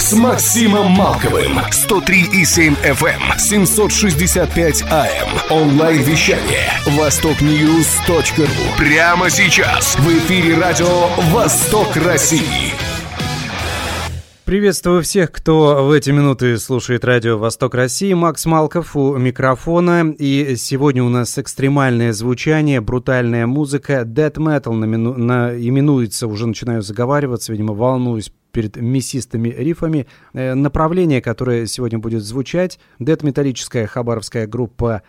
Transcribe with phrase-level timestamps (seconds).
[0.00, 1.58] с Максимом Малковым.
[1.58, 5.50] 103,7 FM, 765 AM.
[5.50, 6.70] Онлайн-вещание.
[6.86, 8.44] Востокньюз.ру.
[8.78, 9.96] Прямо сейчас.
[9.96, 12.72] В эфире радио «Восток России».
[14.48, 18.14] Приветствую всех, кто в эти минуты слушает радио «Восток России».
[18.14, 20.14] Макс Малков у микрофона.
[20.18, 24.04] И сегодня у нас экстремальное звучание, брутальная музыка.
[24.06, 25.12] Dead Metal намину...
[25.18, 25.54] на...
[25.54, 30.06] именуется, уже начинаю заговариваться, видимо, волнуюсь перед мясистыми рифами.
[30.32, 35.02] Э, направление, которое сегодня будет звучать, дед-металлическая хабаровская группа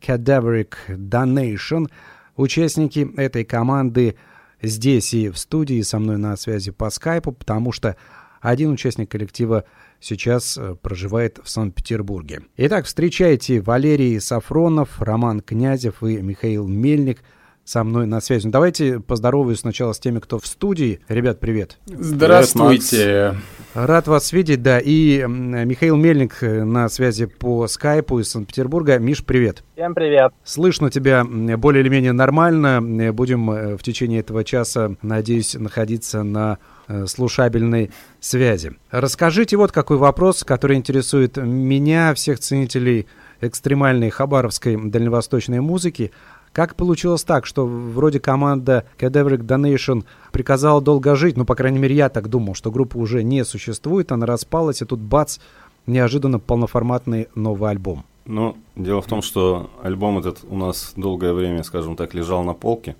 [0.00, 1.88] Cadaveric Donation.
[2.36, 4.16] Участники этой команды
[4.60, 7.96] здесь и в студии со мной на связи по скайпу, потому что
[8.40, 9.64] один участник коллектива
[10.00, 12.42] сейчас э, проживает в Санкт-Петербурге.
[12.56, 17.22] Итак, встречайте Валерий Сафронов, Роман Князев и Михаил Мельник
[17.64, 18.46] со мной на связи.
[18.46, 21.00] Ну, давайте поздороваюсь сначала с теми, кто в студии.
[21.08, 21.78] Ребят, привет.
[21.86, 23.36] Здравствуйте.
[23.74, 24.78] Рад вас видеть, да.
[24.78, 28.98] И Михаил Мельник э, на связи по скайпу из Санкт-Петербурга.
[28.98, 29.62] Миш, привет.
[29.74, 30.32] Всем привет.
[30.44, 33.12] Слышно тебя более или менее нормально.
[33.12, 38.72] Будем э, в течение этого часа, надеюсь, находиться на Э, слушабельной связи.
[38.90, 43.06] Расскажите вот какой вопрос, который интересует меня, всех ценителей
[43.40, 46.10] экстремальной хабаровской дальневосточной музыки.
[46.52, 51.94] Как получилось так, что вроде команда Cadaveric Donation приказала долго жить, ну, по крайней мере,
[51.94, 55.38] я так думал, что группа уже не существует, она распалась, и тут бац,
[55.86, 58.04] неожиданно полноформатный новый альбом.
[58.26, 62.52] Ну, дело в том, что альбом этот у нас долгое время, скажем так, лежал на
[62.52, 62.96] полке.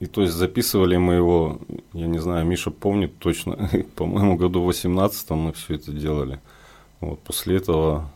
[0.00, 1.58] И то есть записывали мы его,
[1.92, 6.40] я не знаю, Миша помнит точно, по-моему, году в 18 мы все это делали.
[7.00, 8.10] Вот после этого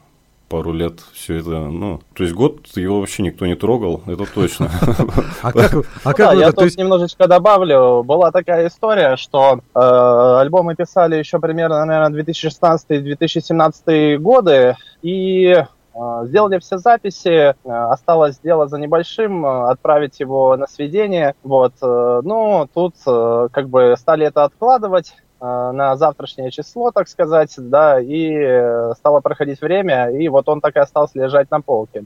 [0.49, 4.71] пару лет все это, ну, то есть год его вообще никто не трогал, это точно.
[5.43, 5.73] А как,
[6.05, 9.79] а как Я тут немножечко добавлю, была такая история, что э,
[10.41, 15.55] альбомы писали еще примерно, наверное, 2016-2017 годы, и
[15.99, 21.35] а, сделали все записи, а, осталось дело за небольшим, отправить его на сведение.
[21.43, 21.73] Вот.
[21.83, 28.01] Э, ну, тут э, как бы стали это откладывать на завтрашнее число, так сказать, да,
[28.01, 32.05] и э, стало проходить время, и вот он так и остался лежать на полке.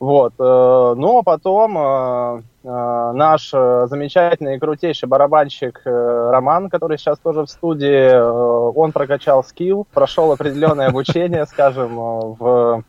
[0.00, 0.34] Вот.
[0.38, 7.42] Э, ну, а потом э, э, наш замечательный и крутейший барабанщик Роман, который сейчас тоже
[7.42, 12.82] в студии, он прокачал скилл, прошел определенное обучение, скажем, в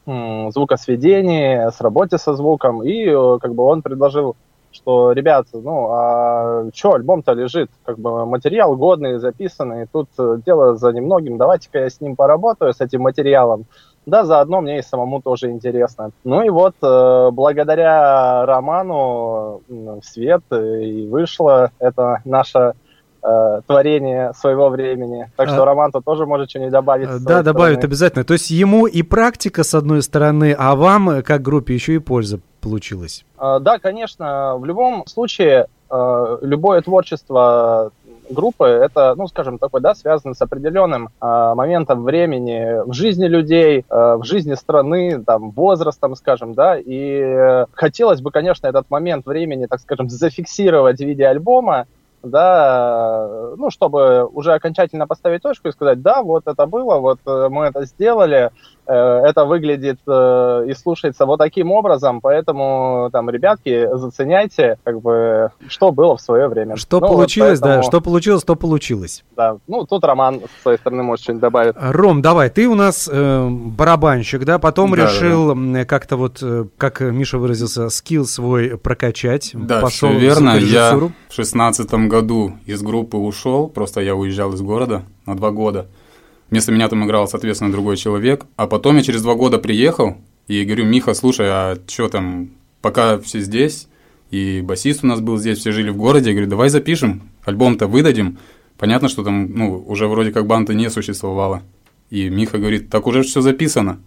[0.52, 3.06] звукосведении, с работе со звуком, и
[3.40, 4.36] как бы он предложил
[4.76, 10.10] что, ребят, ну, а что, альбом-то лежит, как бы материал годный, записанный, тут
[10.46, 13.66] дело за немногим, давайте-ка я с ним поработаю, с этим материалом.
[14.06, 16.12] Да, заодно мне и самому тоже интересно.
[16.24, 22.74] Ну и вот, э, благодаря роману в свет и вышло это наше
[23.26, 25.32] э, творение своего времени.
[25.36, 27.10] Так что а, Роман-то тоже может что-нибудь добавить.
[27.24, 27.86] Да, добавит стороны.
[27.86, 28.24] обязательно.
[28.24, 32.40] То есть ему и практика с одной стороны, а вам, как группе, еще и польза
[32.62, 33.26] получилась.
[33.38, 34.56] А, да, конечно.
[34.58, 37.92] В любом случае, э, любое творчество
[38.30, 43.86] группы, это, ну, скажем, такой, да, связано с определенным э, моментом времени в жизни людей,
[43.88, 49.26] э, в жизни страны, там, возрастом, скажем, да, и э, хотелось бы, конечно, этот момент
[49.26, 51.86] времени, так скажем, зафиксировать в виде альбома,
[52.26, 57.48] да, ну, чтобы уже окончательно поставить точку и сказать, да, вот это было, вот э,
[57.50, 58.50] мы это сделали, э,
[58.92, 65.92] это выглядит э, и слушается вот таким образом, поэтому, там, ребятки, заценяйте, как бы, что
[65.92, 66.76] было в свое время.
[66.76, 67.84] Что ну, получилось, вот поэтому...
[67.84, 69.24] да, что получилось, то получилось.
[69.36, 71.76] Да, ну, тут Роман с своей стороны может что-нибудь добавить.
[71.78, 75.86] Ром, давай, ты у нас э, барабанщик, да, потом да, решил да.
[75.86, 76.44] как-то вот,
[76.78, 79.52] как Миша выразился, скилл свой прокачать.
[79.54, 84.62] Да, пошел все верно, я в шестнадцатом году из группы ушел, просто я уезжал из
[84.62, 85.88] города на два года.
[86.56, 88.46] Вместо меня там играл, соответственно, другой человек.
[88.56, 90.16] А потом я через два года приехал
[90.48, 93.90] и говорю, Миха, слушай, а что там, пока все здесь,
[94.32, 97.88] и басист у нас был здесь, все жили в городе, я говорю, давай запишем, альбом-то
[97.88, 98.38] выдадим.
[98.78, 101.62] Понятно, что там, ну, уже вроде как банда не существовало.
[102.10, 104.00] И Миха говорит, так уже все записано.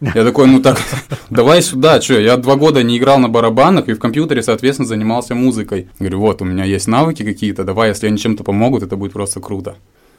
[0.00, 0.80] Я такой, ну так,
[1.30, 5.34] давай сюда, что, я два года не играл на барабанах и в компьютере, соответственно, занимался
[5.34, 5.88] музыкой.
[5.98, 9.40] Говорю, вот, у меня есть навыки какие-то, давай, если они чем-то помогут, это будет просто
[9.40, 9.74] круто.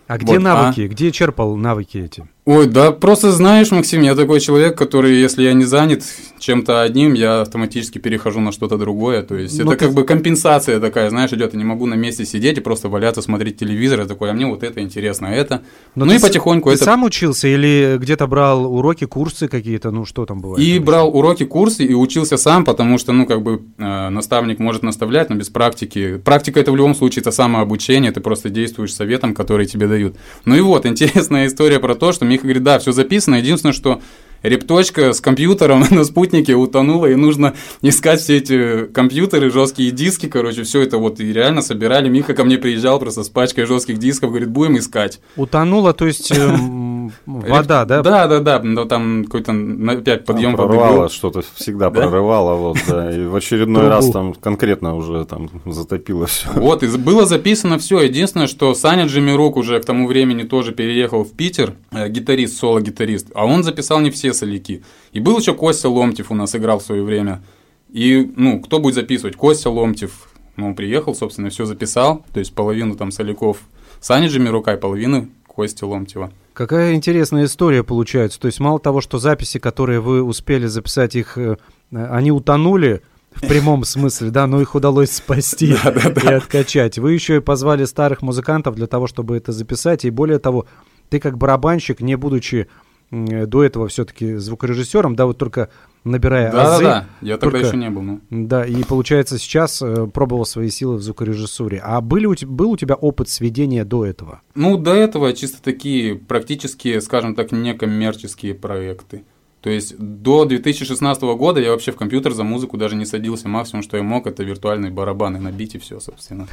[0.07, 0.81] А где вот, навыки?
[0.81, 0.87] А?
[0.87, 2.27] Где черпал навыки эти?
[2.47, 6.05] Ой, да, просто знаешь, Максим, я такой человек, который, если я не занят
[6.39, 9.21] чем-то одним, я автоматически перехожу на что-то другое.
[9.21, 9.85] То есть Но это ты...
[9.85, 13.21] как бы компенсация такая, знаешь, идет, я не могу на месте сидеть и просто валяться,
[13.21, 15.61] смотреть телевизор, я такой, а мне вот это интересно, а это.
[15.95, 16.85] Но ну и потихоньку ты это...
[16.85, 20.65] сам учился или где-то брал уроки, курсы какие-то, ну что там бывает?
[20.65, 24.83] И брал уроки, курсы и учился сам, потому что, ну, как бы э, наставник может
[24.83, 26.15] наставлять, но без практики.
[26.23, 30.15] Практика это в любом случае это самообучение, ты просто действуешь советом, который тебе дают.
[30.45, 34.01] Ну и вот, интересная история про то, что Миха говорит, да, все записано, единственное, что
[34.43, 40.63] репточка с компьютером на спутнике утонула, и нужно искать все эти компьютеры, жесткие диски, короче,
[40.63, 42.09] все это вот и реально собирали.
[42.09, 45.19] Миха ко мне приезжал просто с пачкой жестких дисков, говорит, будем искать.
[45.35, 48.01] Утонула, то есть эм, вода, да?
[48.01, 49.53] Да, да, да, но там какой-то
[49.91, 55.25] опять подъем Прорвало что-то, всегда прорывало, вот, да, и в очередной раз там конкретно уже
[55.25, 56.49] там затопило все.
[56.55, 58.01] Вот, и было записано все.
[58.01, 63.27] Единственное, что Саня Джимирук уже к тому времени тоже переехал в Питер, э, гитарист, соло-гитарист,
[63.35, 64.83] а он записал не все соляки.
[65.11, 67.43] И был еще Костя Ломтев у нас играл в свое время.
[67.89, 69.35] И, ну, кто будет записывать?
[69.35, 70.29] Костя Ломтев.
[70.55, 72.25] Ну, он приехал, собственно, все записал.
[72.33, 73.59] То есть половину там соляков
[74.01, 76.31] Саня Джимирукай, половину Кости Ломтева.
[76.53, 78.39] Какая интересная история получается.
[78.39, 81.57] То есть мало того, что записи, которые вы успели записать, их, э,
[81.91, 83.01] они утонули,
[83.37, 85.67] в прямом смысле, да, но их удалось спасти
[86.23, 86.97] и откачать.
[86.97, 90.65] Вы еще и позвали старых музыкантов для того, чтобы это записать, и более того,
[91.09, 92.67] ты как барабанщик, не будучи
[93.11, 95.69] до этого все-таки звукорежиссером, да, вот только
[96.03, 96.83] набирая да, азы.
[96.83, 98.01] Да, да, я тогда только, еще не был.
[98.01, 98.21] Ну.
[98.29, 101.81] Да, и получается сейчас э, пробовал свои силы в звукорежиссуре.
[101.83, 104.41] А были у, был у тебя опыт сведения до этого?
[104.55, 109.23] Ну, до этого чисто такие практически, скажем так, некоммерческие проекты.
[109.61, 113.47] То есть до 2016 года я вообще в компьютер за музыку даже не садился.
[113.47, 116.47] Максимум, что я мог, это виртуальные барабаны набить и все, собственно.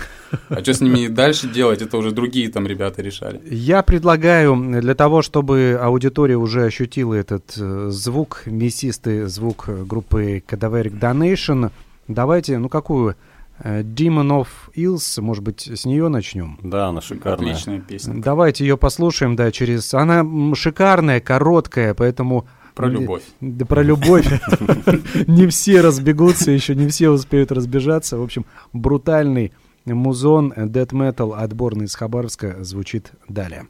[0.49, 3.41] А что с ними дальше делать, это уже другие там ребята решали.
[3.51, 10.99] Я предлагаю для того, чтобы аудитория уже ощутила этот э, звук, мясистый звук группы Cadaveric
[10.99, 11.71] Donation,
[12.09, 13.17] давайте, ну какую?
[13.59, 16.59] Э, Demon of Ills, может быть, с нее начнем?
[16.63, 17.53] Да, она шикарная.
[17.53, 18.15] Отличная песня.
[18.21, 19.93] Давайте ее послушаем, да, через...
[19.95, 20.25] Она
[20.55, 23.23] шикарная, короткая, поэтому про любовь.
[23.41, 24.27] Да, про любовь.
[25.27, 28.19] Не все разбегутся, еще не все успеют разбежаться.
[28.19, 29.53] В общем, брутальный
[29.85, 30.53] музон
[30.91, 33.67] Metal, отборный из Хабаровска, звучит далее.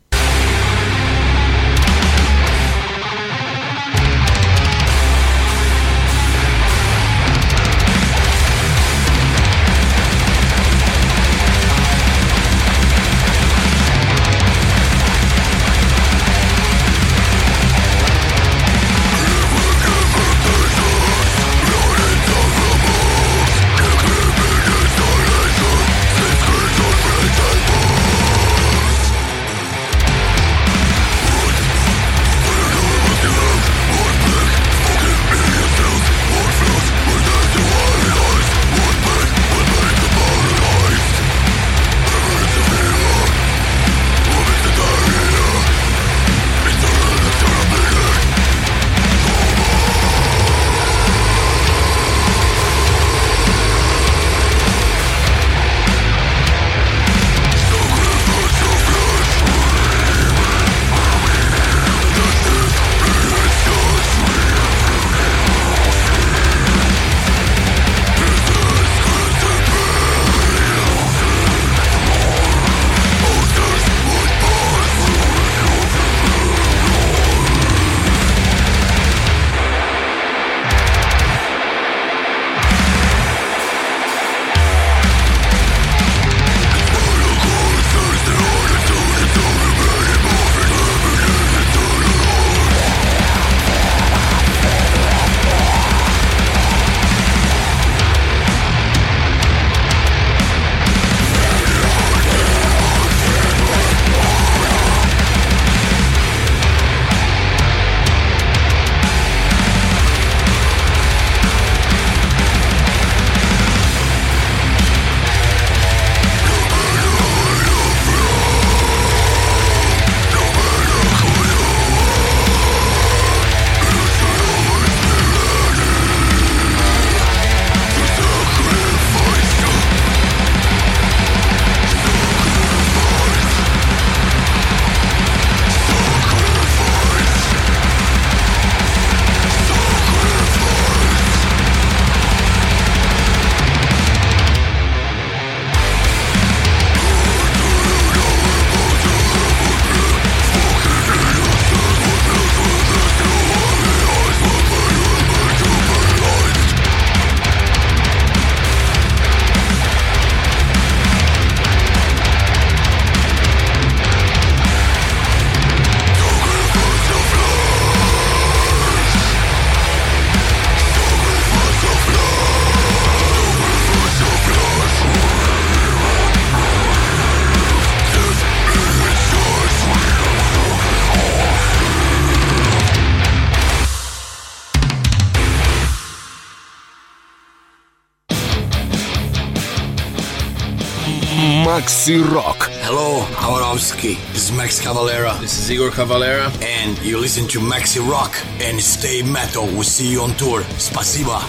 [191.84, 192.70] Макси Рок.
[192.82, 194.16] Hello, Хабаровский.
[194.32, 195.38] This is Max Cavalera.
[195.42, 196.50] This is Igor Cavalera.
[196.62, 199.66] And you listen to Maxi Rock and stay metal.
[199.66, 200.62] We'll see you on tour.
[200.78, 201.42] Спасибо.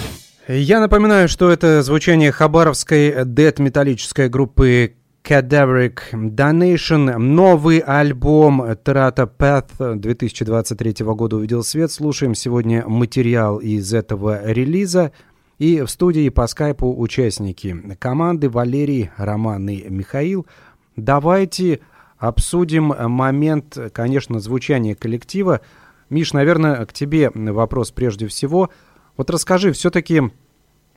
[0.49, 7.17] Я напоминаю, что это звучание хабаровской дед-металлической группы Cadaveric Donation.
[7.17, 11.93] Новый альбом Trata Path 2023 года увидел свет.
[11.93, 15.13] Слушаем сегодня материал из этого релиза.
[15.57, 20.45] И в студии по скайпу участники команды Валерий, Роман и Михаил.
[20.95, 21.79] Давайте
[22.17, 25.61] обсудим момент, конечно, звучания коллектива.
[26.09, 28.69] Миш, наверное, к тебе вопрос прежде всего.
[29.17, 30.23] Вот расскажи, все-таки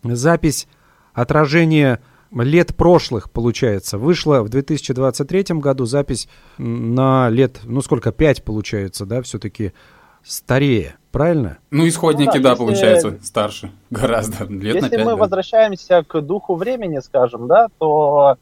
[0.03, 0.67] запись
[1.13, 2.01] отражения
[2.33, 3.97] лет прошлых, получается.
[3.97, 9.73] Вышла в 2023 году запись на лет, ну сколько, 5 получается, да, все-таки
[10.23, 11.59] старее, правильно?
[11.71, 12.65] Ну, исходники, ну, да, да если...
[12.65, 15.17] получается, старше гораздо, лет Если на 5, мы да.
[15.17, 18.37] возвращаемся к духу времени, скажем, да, то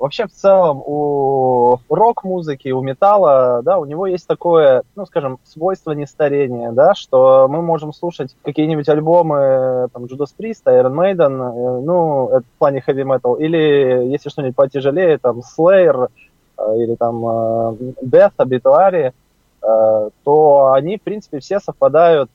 [0.00, 5.92] вообще в целом у рок-музыки, у металла, да, у него есть такое, ну, скажем, свойство
[5.92, 12.28] нестарения, да, что мы можем слушать какие-нибудь альбомы, там, Judas Priest, Iron Maiden, э, ну,
[12.30, 16.08] это в плане heavy metal, или, если что-нибудь потяжелее, там, Slayer,
[16.56, 17.72] э, или там э,
[18.02, 19.12] Death, Obituary,
[19.60, 22.30] то они, в принципе, все совпадают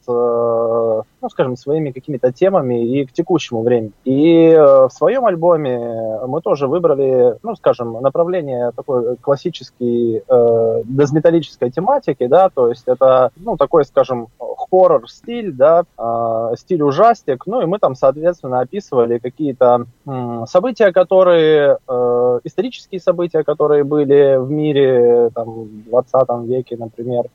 [1.25, 3.94] ну, скажем, своими какими-то темами и к текущему времени.
[4.03, 11.72] И э, в своем альбоме мы тоже выбрали, ну, скажем, направление такой классической э, дезметаллической
[11.72, 17.65] тематики, да, то есть это, ну, такой, скажем, хоррор-стиль, да, э, стиль ужастик, ну, и
[17.65, 25.32] мы там, соответственно, описывали какие-то э, события, которые, э, исторические события, которые были в мире,
[25.34, 27.25] там, в 20 веке, например,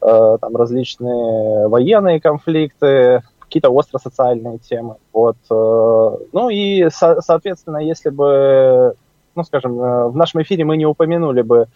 [0.00, 3.22] э, там различные военные конфликты,
[3.52, 4.96] какие-то остро-социальные темы.
[5.12, 5.36] Вот.
[5.50, 8.94] Э, ну и, со- соответственно, если бы,
[9.34, 11.66] ну, скажем, э, в нашем эфире мы не упомянули бы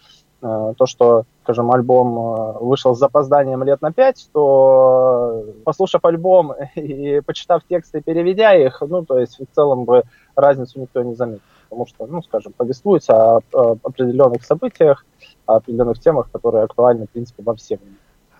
[0.41, 7.21] э, то, что, скажем, альбом вышел с запозданием лет на пять, то, послушав альбом и
[7.23, 10.01] почитав тексты, переведя их, ну, то есть в целом бы
[10.35, 11.43] разницу никто не заметил.
[11.69, 15.05] Потому что, ну, скажем, повествуется о, о определенных событиях,
[15.45, 17.77] о определенных темах, которые актуальны, в принципе, во всем.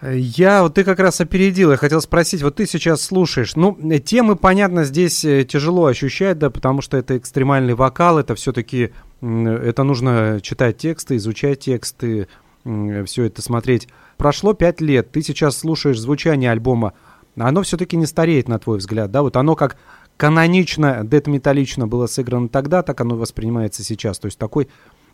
[0.01, 4.35] Я, вот ты как раз опередил, я хотел спросить, вот ты сейчас слушаешь, ну, темы,
[4.35, 10.39] понятно, здесь э, тяжело ощущать, да, потому что это экстремальный вокал, это все-таки, это нужно
[10.43, 12.27] читать тексты, изучать тексты,
[12.63, 13.87] все это смотреть.
[14.17, 16.93] Прошло пять лет, ты сейчас слушаешь звучание альбома,
[17.35, 19.77] оно все-таки не стареет, на твой взгляд, да, вот оно как
[20.15, 24.67] канонично, дед-металлично было сыграно тогда, так оно воспринимается сейчас, то есть такой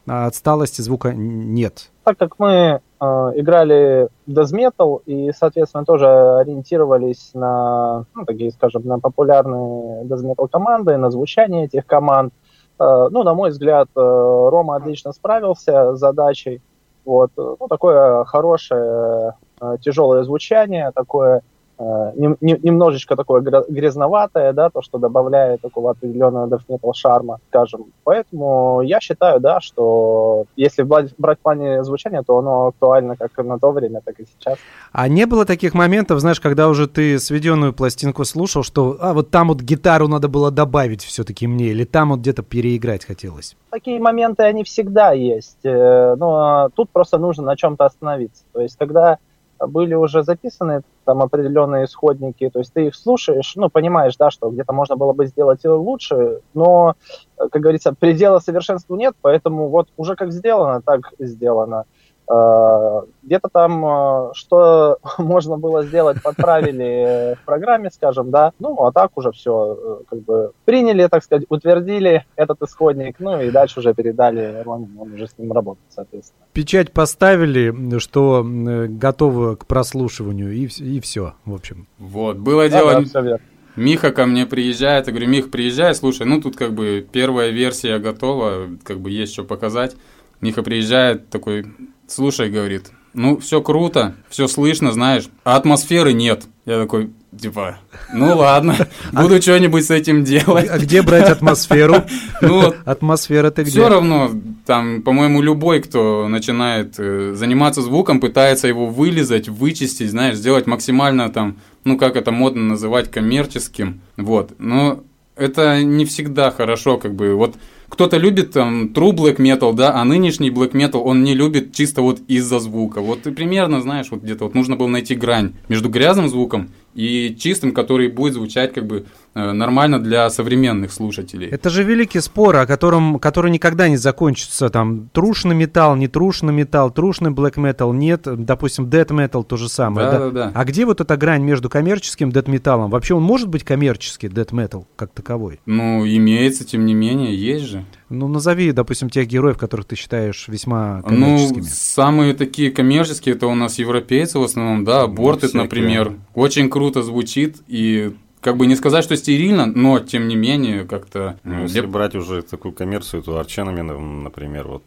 [0.05, 1.91] отсталости звука нет.
[2.03, 3.05] Так как мы э,
[3.36, 4.10] играли
[4.51, 11.65] metal и, соответственно, тоже ориентировались на, ну, такие, скажем, на популярные metal команды, на звучание
[11.65, 12.33] этих команд,
[12.79, 16.62] э, ну, на мой взгляд, э, Рома отлично справился с задачей.
[17.05, 21.41] Вот, ну, такое хорошее, э, тяжелое звучание, такое
[21.80, 27.86] Э, немножечко такое грязноватое, да, то, что добавляет такого определенного дефнетал шарма, скажем.
[28.03, 33.36] Поэтому я считаю, да, что если брать, брать в плане звучания, то оно актуально как
[33.44, 34.60] на то время, так и сейчас.
[34.92, 39.32] А не было таких моментов, знаешь, когда уже ты сведенную пластинку слушал, что а вот
[39.32, 43.56] там вот гитару надо было добавить все-таки мне, или там вот где-то переиграть хотелось?
[43.72, 48.44] Такие моменты, они всегда есть, э, но тут просто нужно на чем-то остановиться.
[48.53, 49.18] То есть, когда
[49.67, 54.50] были уже записаны там определенные исходники, то есть ты их слушаешь, ну, понимаешь, да, что
[54.50, 56.96] где-то можно было бы сделать лучше, но,
[57.38, 61.86] как говорится, предела совершенству нет, поэтому вот уже как сделано, так сделано.
[61.86, 68.92] Э, где-то там, э, что можно было сделать, подправили в программе, скажем, да, ну, а
[68.92, 73.80] так уже все, э, как бы, приняли, так сказать, утвердили этот исходник, ну, и дальше
[73.80, 76.46] уже передали Роме, он уже с ним работает, соответственно.
[76.53, 81.88] Печать поставили, что готово к прослушиванию, и, и все, в общем.
[81.98, 82.94] Вот, было дело...
[82.94, 83.46] Да, да, все верно.
[83.75, 87.98] Миха ко мне приезжает, я говорю, Мих, приезжай, слушай, ну тут как бы первая версия
[87.98, 89.96] готова, как бы есть что показать.
[90.42, 91.65] Миха приезжает, такой,
[92.07, 96.45] слушай, говорит, ну, все круто, все слышно, знаешь, а атмосферы нет.
[96.65, 97.77] Я такой, типа,
[98.13, 100.69] ну ладно, буду что-нибудь с этим делать.
[100.69, 101.95] А где брать атмосферу?
[102.41, 103.72] Ну, атмосфера ты где?
[103.72, 104.31] Все равно,
[104.65, 111.29] там, по-моему, любой, кто начинает э, заниматься звуком, пытается его вылезать, вычистить, знаешь, сделать максимально
[111.29, 114.53] там, ну, как это модно называть, коммерческим, вот.
[114.60, 115.03] Но
[115.35, 117.55] это не всегда хорошо, как бы, вот
[117.89, 122.01] кто-то любит там true black metal, да, а нынешний black metal он не любит чисто
[122.01, 123.01] вот из-за звука.
[123.01, 127.35] Вот ты примерно знаешь, вот где-то вот нужно было найти грань между грязным звуком и
[127.39, 131.49] чистым, который будет звучать как бы нормально для современных слушателей.
[131.49, 134.69] Это же великий спор, о котором, который никогда не закончится.
[134.69, 138.21] Там трушный металл, не трушный металл, трушный black metal, нет.
[138.23, 140.11] Допустим, death metal то же самое.
[140.11, 140.29] Да, да?
[140.29, 140.51] Да.
[140.53, 142.89] А где вот эта грань между коммерческим death металлом?
[142.91, 145.59] Вообще он может быть коммерческий death metal как таковой?
[145.65, 147.85] Ну, имеется, тем не менее, есть же.
[148.09, 151.61] Ну, назови, допустим, тех героев, которых ты считаешь весьма ну, коммерческими.
[151.61, 156.13] Ну, самые такие коммерческие, это у нас европейцы в основном, да, Бортед, ну, например.
[156.35, 158.13] Очень круто звучит, и
[158.43, 161.39] как бы не сказать, что стерильно, но тем не менее как-то...
[161.43, 161.88] Ну, если я...
[161.88, 164.83] брать уже такую коммерцию, то Arch Enemy, например, вот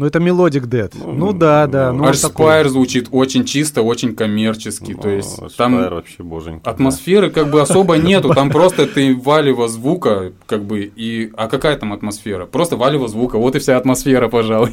[0.00, 0.90] ну, это melodic death.
[0.98, 1.92] Ну, ну да, да.
[1.92, 4.92] Ну, Archspire звучит очень чисто, очень коммерчески.
[4.92, 6.70] Ну, то есть там вообще боженька.
[6.70, 7.34] Атмосферы да.
[7.34, 8.32] как бы особо нету.
[8.32, 11.30] Там просто ты валево звука, как бы, и...
[11.36, 12.46] А какая там атмосфера?
[12.46, 13.36] Просто валево звука.
[13.36, 14.70] Вот и вся атмосфера, пожалуй.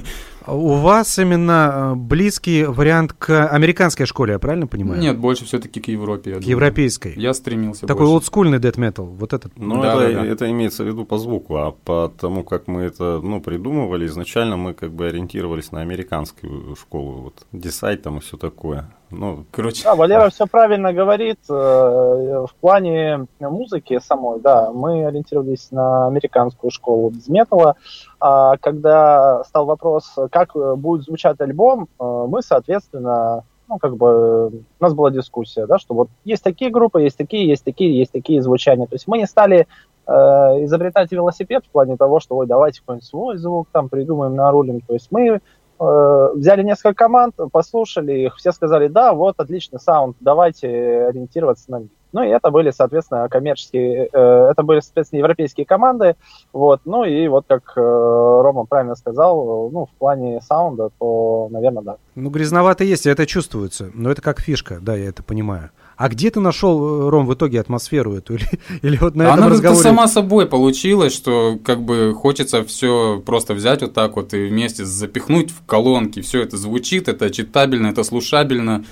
[0.48, 5.01] У вас именно э, близкий вариант к американской школе, я правильно понимаю?
[5.01, 6.31] Нет, больше все-таки к Европе.
[6.31, 6.50] к думаю.
[6.50, 7.13] европейской.
[7.17, 7.86] Я стремился.
[7.86, 8.13] Такой больше.
[8.13, 9.51] олдскульный death metal, вот этот.
[9.57, 10.25] Ну, да, это, да, да.
[10.25, 14.55] это имеется в виду по звуку, а по тому, как мы это ну, придумывали, изначально
[14.55, 18.90] мы как бы ориентировались на американскую школу, вот Decide там и все такое.
[19.10, 19.84] Ну, короче.
[19.84, 21.40] Да, Валера все правильно говорит.
[21.50, 27.76] Э, в плане музыки самой, да, мы ориентировались на американскую школу без металла.
[28.20, 34.64] А когда стал вопрос, как будет звучать альбом, э, мы, соответственно, ну, как бы, у
[34.80, 38.42] нас была дискуссия, да, что вот есть такие группы, есть такие, есть такие, есть такие
[38.42, 38.88] звучания.
[38.88, 39.66] То есть мы не стали э,
[40.08, 44.82] изобретать велосипед в плане того, что, ой, давайте какой-нибудь свой звук там придумаем, нарулим.
[44.82, 45.42] То есть мы
[45.80, 50.68] Э, взяли несколько команд, послушали их, все сказали, да, вот, отличный саунд, давайте
[51.08, 51.90] ориентироваться на них.
[52.14, 56.16] Ну и это были, соответственно, коммерческие, э, это были, соответственно, европейские команды,
[56.51, 61.84] вот, ну и вот как э, Рома правильно сказал, ну, в плане саунда, то, наверное,
[61.84, 61.98] да.
[62.16, 65.70] Ну, грязновато есть, это чувствуется, но это как фишка, да, я это понимаю.
[65.98, 68.33] А где ты нашел, Ром, в итоге атмосферу эту?
[68.36, 68.48] Или,
[68.83, 69.81] или вот на этом Она разговоре...
[69.81, 74.86] сама собой получилась, что как бы хочется все просто взять вот так вот и вместе
[74.86, 76.22] запихнуть в колонки.
[76.22, 78.86] Все это звучит, это читабельно, это слушабельно.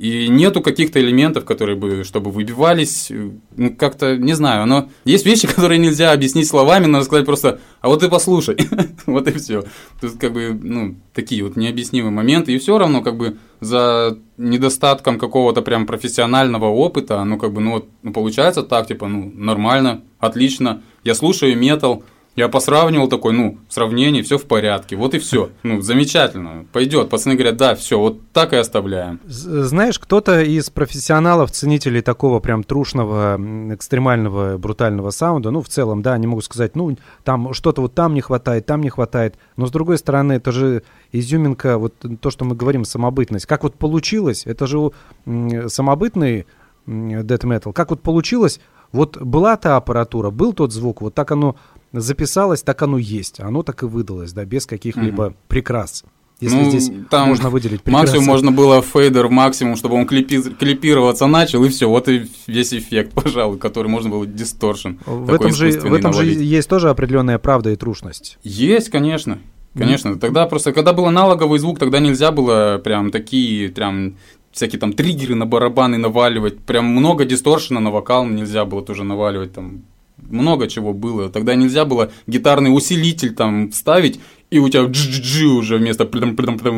[0.00, 3.12] И нету каких-то элементов, которые бы, чтобы выбивались,
[3.54, 7.88] ну, как-то, не знаю, но есть вещи, которые нельзя объяснить словами, надо сказать просто, а
[7.88, 8.56] вот ты послушай,
[9.06, 9.64] вот и все.
[10.00, 15.18] Есть, как бы, ну, такие вот необъяснимые моменты, и все равно, как бы, за недостатком
[15.18, 20.00] какого-то прям профессионального опыта, ну, как бы, ну, вот, ну, получается так, типа, ну, нормально,
[20.18, 22.04] отлично, я слушаю метал,
[22.36, 25.50] я посравнивал такой, ну, сравнение, все в порядке, вот и все.
[25.62, 27.10] Ну, замечательно, пойдет.
[27.10, 29.20] Пацаны говорят, да, все, вот так и оставляем.
[29.26, 33.38] Знаешь, кто-то из профессионалов, ценителей такого прям трушного,
[33.74, 38.14] экстремального, брутального саунда, ну, в целом, да, они могут сказать, ну, там что-то вот там
[38.14, 39.36] не хватает, там не хватает.
[39.56, 43.46] Но, с другой стороны, это же изюминка, вот то, что мы говорим, самобытность.
[43.46, 44.92] Как вот получилось, это же
[45.26, 46.46] самобытный
[46.86, 48.60] metal, как вот получилось,
[48.92, 51.56] вот была та аппаратура, был тот звук, вот так оно
[51.92, 53.40] записалось, так оно есть.
[53.40, 55.36] Оно так и выдалось, да, без каких-либо угу.
[55.48, 56.04] прикрас.
[56.40, 58.06] Если ну, здесь там можно выделить прикрасы.
[58.06, 62.72] Максимум можно было фейдер максимум, чтобы он клипи, клипироваться начал, и все, вот и весь
[62.72, 64.92] эффект, пожалуй, который можно было дисторшн.
[65.04, 68.38] В этом, же, в этом же есть тоже определенная правда и трушность.
[68.42, 69.38] Есть, конечно.
[69.76, 70.18] Конечно, mm-hmm.
[70.18, 74.16] тогда просто, когда был аналоговый звук, тогда нельзя было прям такие, прям
[74.50, 79.52] всякие там триггеры на барабаны наваливать, прям много дисторшена на вокал нельзя было тоже наваливать,
[79.52, 79.82] там
[80.30, 81.28] много чего было.
[81.28, 86.04] Тогда нельзя было гитарный усилитель там ставить, и у тебя джи уже вместо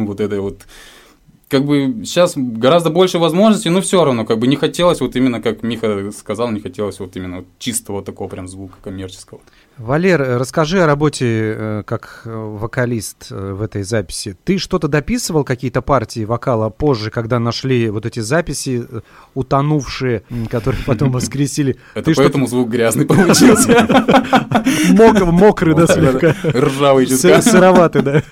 [0.07, 0.67] вот этой вот
[1.53, 5.43] как бы сейчас гораздо больше возможностей, но все равно как бы не хотелось вот именно,
[5.43, 9.43] как Миха сказал, не хотелось вот именно вот чистого такого прям звука коммерческого.
[9.83, 14.37] Валер, расскажи о работе э, как вокалист э, в этой записи.
[14.45, 19.01] Ты что-то дописывал, какие-то партии вокала позже, когда нашли вот эти записи э,
[19.35, 21.79] утонувшие, которые потом воскресили?
[21.95, 23.89] Это поэтому звук грязный получился.
[25.33, 26.37] Мокрый, да, слегка.
[26.45, 27.43] Ржавый чутка.
[27.43, 28.23] Сыроватый, да.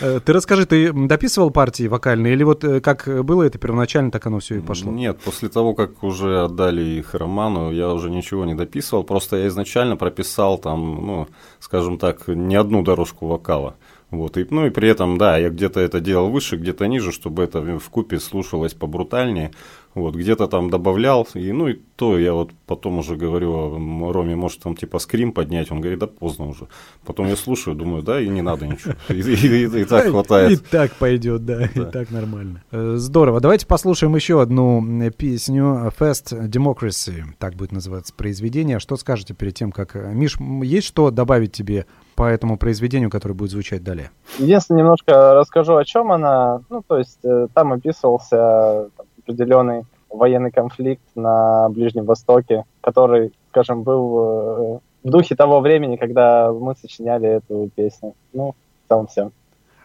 [0.24, 4.40] Ты расскажи, ты дописывал партии вокальные, или вот э, как было это первоначально, так оно
[4.40, 4.92] все и пошло?
[4.92, 9.48] Нет, после того, как уже отдали их Роману, я уже ничего не дописывал, просто я
[9.48, 11.28] изначально прописал там, ну,
[11.60, 13.74] скажем так, не одну дорожку вокала.
[14.10, 17.42] Вот, и, ну и при этом, да, я где-то это делал выше, где-то ниже, чтобы
[17.42, 19.50] это в купе слушалось побрутальнее.
[19.96, 24.60] Вот, где-то там добавлял, и, ну и то я вот потом уже говорю, Роме, может
[24.60, 26.68] там типа скрим поднять, он говорит, да поздно уже.
[27.06, 30.52] Потом я слушаю, думаю, да, и не надо ничего, и, так хватает.
[30.52, 32.62] И так пойдет, да, и так нормально.
[32.72, 34.84] Э, здорово, давайте послушаем еще одну
[35.16, 38.80] песню Fast Democracy, так будет называться произведение.
[38.80, 39.94] Что скажете перед тем, как...
[39.94, 44.10] Миш, есть что добавить тебе по этому произведению, которое будет звучать далее?
[44.38, 46.60] Единственное, немножко расскажу, о чем она.
[46.68, 48.90] Ну, то есть э, там описывался
[49.26, 56.74] определенный военный конфликт на Ближнем Востоке, который скажем, был в духе того времени, когда мы
[56.74, 58.14] сочиняли эту песню.
[58.32, 58.54] Ну,
[58.88, 59.30] целом все.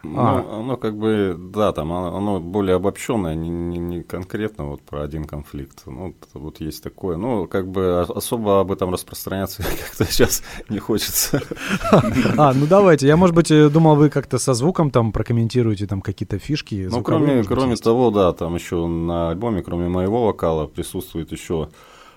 [0.04, 0.58] Ну, а.
[0.60, 5.24] оно как бы, да, там оно, более обобщенное, не, не, не конкретно вот про один
[5.24, 5.82] конфликт.
[5.86, 7.16] Ну, вот есть такое.
[7.16, 11.40] Ну, как бы особо об этом распространяться как-то сейчас не хочется.
[12.36, 13.06] А, ну давайте.
[13.06, 16.88] Я, может быть, э, думал, вы как-то со звуком там прокомментируете там какие-то фишки.
[16.90, 21.68] Ну, кроме, кроме того, да, там еще на альбоме, кроме моего вокала, присутствует еще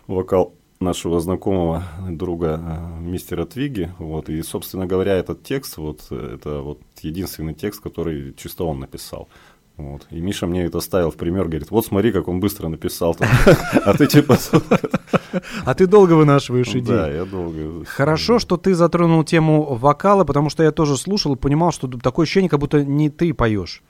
[0.08, 6.62] вокал нашего знакомого друга э, мистера Твиги, вот, и, собственно говоря, этот текст, вот, это
[6.62, 9.30] вот единственный текст, который чисто он написал.
[9.78, 10.08] Вот.
[10.10, 13.16] И Миша мне это ставил в пример, говорит, вот смотри, как он быстро написал.
[13.20, 14.38] А ты типа...
[15.66, 16.82] А ты долго вынашиваешь идеи.
[16.82, 17.84] Да, я долго.
[17.86, 22.24] Хорошо, что ты затронул тему вокала, потому что я тоже слушал и понимал, что такое
[22.24, 23.84] ощущение, как будто не ты поешь.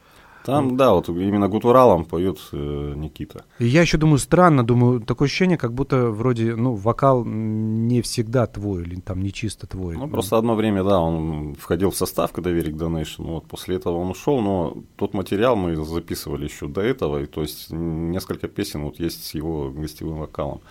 [0.45, 3.45] Там, да, вот именно гутуралом поет э, Никита.
[3.57, 8.45] И я еще думаю, странно, думаю, такое ощущение, как будто вроде, ну, вокал не всегда
[8.45, 9.97] твой, или там не чисто твой.
[9.97, 13.97] Ну, просто одно время, да, он входил в состав, когда Верик Donation, вот после этого
[13.97, 18.83] он ушел, но тот материал мы записывали еще до этого, и то есть несколько песен
[18.83, 20.61] вот есть с его гостевым вокалом,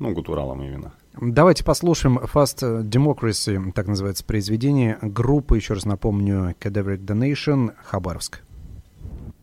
[0.00, 0.92] ну, гутуралом именно.
[1.20, 8.42] Давайте послушаем Fast Democracy, так называется произведение группы, еще раз напомню, Cadaveric Donation, Хабаровск.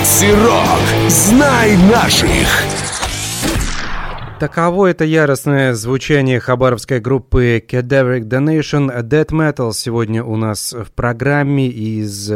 [0.00, 0.30] Макси.
[1.08, 2.48] Знай наших.
[4.38, 11.68] Таково это яростное звучание хабаровской группы Cadaveric Donation Dead Metal сегодня у нас в программе
[11.68, 12.32] из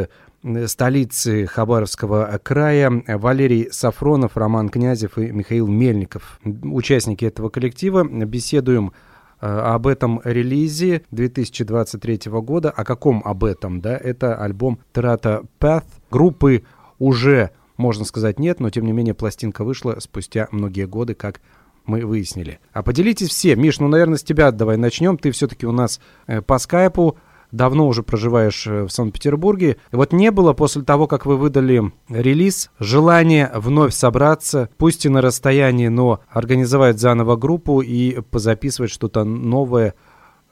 [0.67, 6.41] столицы Хабаровского края Валерий Сафронов, Роман Князев и Михаил Мельников.
[6.45, 8.05] Участники этого коллектива.
[8.05, 8.93] Беседуем
[9.41, 12.71] э, об этом релизе 2023 года.
[12.71, 13.97] О каком об этом, да?
[13.97, 15.87] Это альбом Trata Path.
[16.11, 16.63] Группы
[17.05, 21.41] уже, можно сказать, нет, но тем не менее пластинка вышла спустя многие годы, как
[21.87, 22.61] мы выяснили.
[22.73, 23.57] А поделитесь все.
[23.57, 25.19] Миш, ну, наверное, с тебя давай начнем.
[25.19, 27.19] Ты все-таки у нас э, по скайпу
[27.53, 29.77] давно уже проживаешь э, в Санкт-Петербурге.
[29.93, 35.21] Вот не было после того, как вы выдали релиз, желания вновь собраться, пусть и на
[35.21, 39.95] расстоянии, но организовать заново группу и позаписывать что-то новое,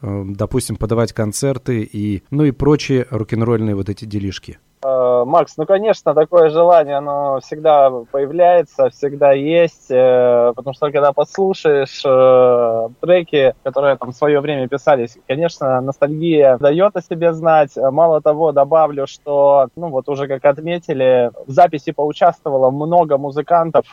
[0.00, 4.58] э, допустим, подавать концерты и, ну и прочие рок-н-ролльные вот эти делишки?
[4.84, 11.12] Э, Макс, ну, конечно, такое желание, оно всегда появляется, всегда есть, э, потому что когда
[11.12, 17.70] послушаешь э, треки, которые там в свое время писались, конечно, ностальгия дает о себе знать.
[17.76, 23.86] Мало того, добавлю, что, ну, вот уже как отметили, в записи поучаствовало много музыкантов,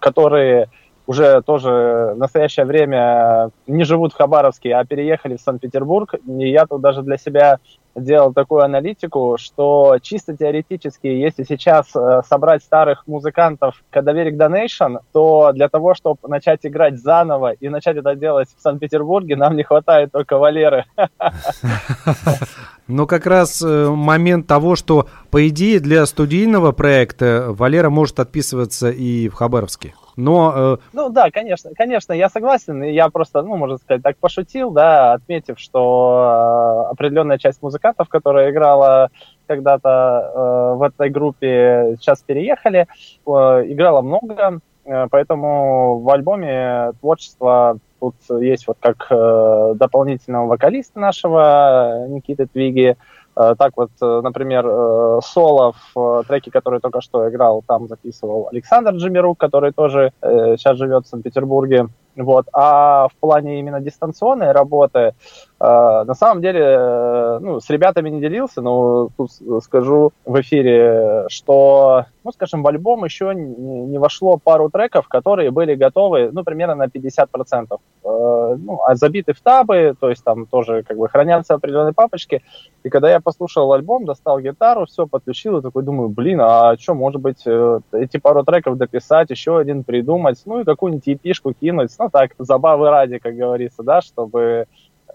[0.00, 0.68] которые
[1.06, 6.14] уже тоже в настоящее время не живут в Хабаровске, а переехали в Санкт-Петербург.
[6.26, 7.58] И я тут даже для себя
[8.00, 15.52] делал такую аналитику, что чисто теоретически, если сейчас э, собрать старых музыкантов Кадаверик Donation, то
[15.52, 20.12] для того, чтобы начать играть заново и начать это делать в Санкт-Петербурге, нам не хватает
[20.12, 20.84] только Валеры.
[22.88, 28.90] Но как раз э, момент того, что, по идее, для студийного проекта Валера может отписываться
[28.90, 29.94] и в Хабаровске.
[30.18, 30.52] Но...
[30.56, 30.76] Э...
[30.92, 32.82] Ну да, конечно, конечно, я согласен.
[32.82, 38.50] Я просто, ну, можно сказать, так пошутил, да, отметив, что э, определенная часть музыкантов, которая
[38.50, 39.10] играла
[39.46, 42.88] когда-то э, в этой группе, сейчас переехали,
[43.24, 49.08] играла много, поэтому в альбоме творчество Тут есть вот как
[49.76, 52.96] дополнительного вокалиста нашего Никиты Твиги.
[53.38, 58.48] Э, так вот, э, например, э, соло в треке, который только что играл, там записывал
[58.50, 61.88] Александр Джимирук, который тоже сейчас живет в Санкт-Петербурге.
[62.18, 62.46] Вот.
[62.52, 65.14] А в плане именно дистанционной работы
[65.60, 69.30] а, на самом деле, э, ну, с ребятами не делился, но тут
[69.64, 75.74] скажу в эфире, что, ну, скажем, в альбом еще не вошло пару треков, которые были
[75.74, 77.80] готовы, ну, примерно на 50%.
[78.04, 82.44] Э, ну, а забиты в табы, то есть там тоже как бы хранятся определенные папочки.
[82.84, 86.94] И когда я послушал альбом, достал гитару, все подключил, и такой думаю, блин, а что,
[86.94, 91.90] может быть, э, эти пару треков дописать, еще один придумать, ну, и какую-нибудь епишку кинуть,
[91.98, 94.66] ну, так, забавы ради, как говорится, да, чтобы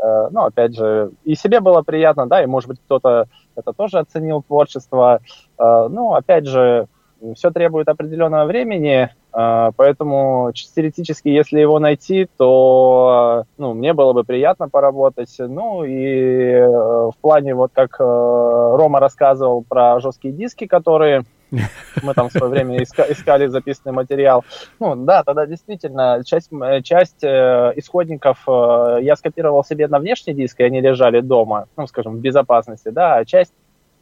[0.02, 4.00] Э, ну, опять же, и себе было приятно, да, и, может быть, кто-то это тоже
[4.00, 5.20] оценил творчество.
[5.58, 6.88] Э, ну, опять же,
[7.36, 14.24] все требует определенного времени, э, поэтому теоретически, если его найти, то ну, мне было бы
[14.24, 15.34] приятно поработать.
[15.40, 21.24] Ну и в плане, вот как Рома рассказывал про жесткие диски, которые
[22.02, 24.44] мы там в свое время искали записанный материал.
[24.80, 26.50] Ну, да, тогда действительно часть,
[26.84, 31.88] часть э, исходников э, я скопировал себе на внешний диск, и они лежали дома, ну,
[31.88, 33.54] скажем, в безопасности, да, а часть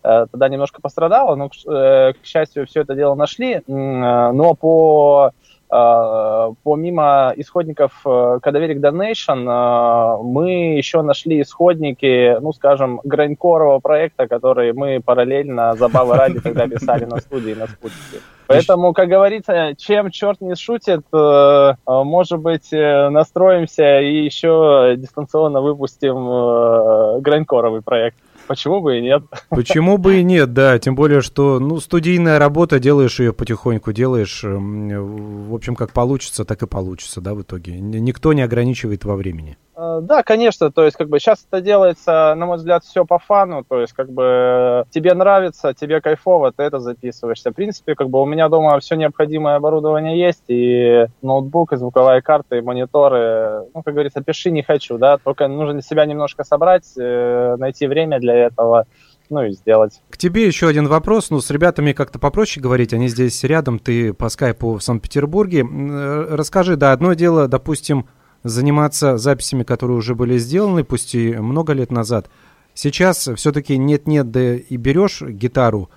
[0.03, 5.31] э, тогда немножко пострадала, но, к счастью, все это дело нашли, но по
[5.71, 14.99] помимо исходников э, Donation, а, мы еще нашли исходники, ну, скажем, грайнкорового проекта, который мы
[14.99, 18.21] параллельно, забавы ради, тогда писали на студии, на спутнике.
[18.47, 25.61] Поэтому, как говорится, чем черт не шутит, э, может быть, э, настроимся и еще дистанционно
[25.61, 28.17] выпустим грайнкоровый проект.
[28.47, 29.23] Почему бы и нет?
[29.49, 30.77] Почему бы и нет, да.
[30.79, 36.45] Тем более, что ну, студийная работа, делаешь ее потихоньку, делаешь, эм, в общем, как получится,
[36.45, 37.79] так и получится, да, в итоге.
[37.79, 39.57] Никто не ограничивает во времени.
[39.75, 43.19] Э, да, конечно, то есть как бы сейчас это делается, на мой взгляд, все по
[43.19, 47.51] фану, то есть как бы тебе нравится, тебе кайфово, ты это записываешься.
[47.51, 52.21] В принципе, как бы у меня дома все необходимое оборудование есть, и ноутбук, и звуковая
[52.21, 56.85] карта, и мониторы, ну, как говорится, пиши не хочу, да, только нужно себя немножко собрать,
[56.97, 58.85] э, найти время для этого,
[59.29, 60.01] ну и сделать.
[60.09, 61.29] К тебе еще один вопрос.
[61.29, 65.61] Ну, с ребятами как-то попроще говорить, они здесь рядом, ты по скайпу в Санкт-Петербурге.
[65.63, 68.07] Э, расскажи, да, одно дело, допустим,
[68.43, 72.29] заниматься записями, которые уже были сделаны, пусть и много лет назад.
[72.73, 75.89] Сейчас все-таки нет-нет, да и берешь гитару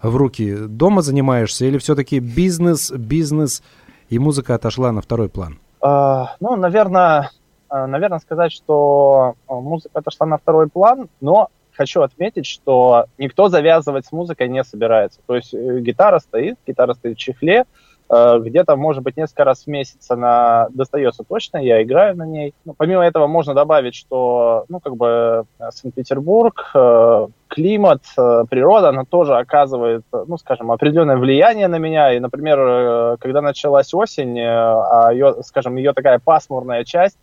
[0.00, 3.62] в руки, дома занимаешься, или все-таки бизнес, бизнес,
[4.08, 5.58] и музыка отошла на второй план?
[5.80, 7.30] А, ну, наверное,
[7.70, 14.12] наверное, сказать, что музыка отошла на второй план, но хочу отметить, что никто завязывать с
[14.12, 15.20] музыкой не собирается.
[15.26, 17.64] То есть э, гитара стоит, гитара стоит в чехле,
[18.12, 22.52] где-то, может быть, несколько раз в месяц она достается точно, я играю на ней.
[22.64, 29.04] Ну, помимо этого можно добавить, что, ну, как бы э, Санкт-Петербург, э, климат, природа, она
[29.04, 32.12] тоже оказывает, ну, скажем, определенное влияние на меня.
[32.12, 37.18] И, например, когда началась осень, а ее, скажем, ее такая пасмурная часть,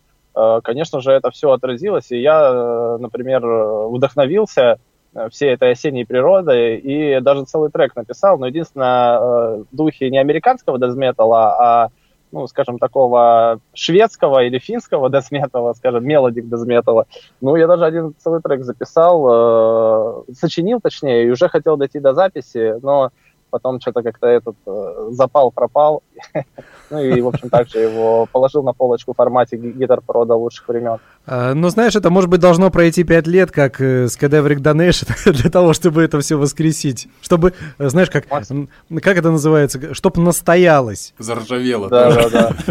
[0.62, 3.44] конечно же, это все отразилось, и я, например,
[3.88, 4.89] вдохновился Э,
[5.30, 10.18] всей этой осенней природы, и даже целый трек написал, но единственное, э, в духе не
[10.18, 11.88] американского дезметала, а,
[12.32, 17.06] ну, скажем, такого шведского или финского дэт-метала, скажем, melodic дэт-метала.
[17.40, 22.14] Ну, я даже один целый трек записал, э, сочинил, точнее, и уже хотел дойти до
[22.14, 23.10] записи, но
[23.50, 26.02] потом что-то как-то этот э, запал пропал.
[26.90, 30.68] ну и, в общем, также его положил на полочку в формате Guitar Pro до лучших
[30.68, 30.98] времен.
[31.26, 35.32] А, ну, знаешь, это, может быть, должно пройти пять лет, как э, с Cadaveric Donation,
[35.32, 37.08] для того, чтобы это все воскресить.
[37.20, 41.14] Чтобы, э, знаешь, как, как это называется, чтобы настоялось.
[41.18, 41.88] Заржавело.
[41.88, 42.56] Да, да, да.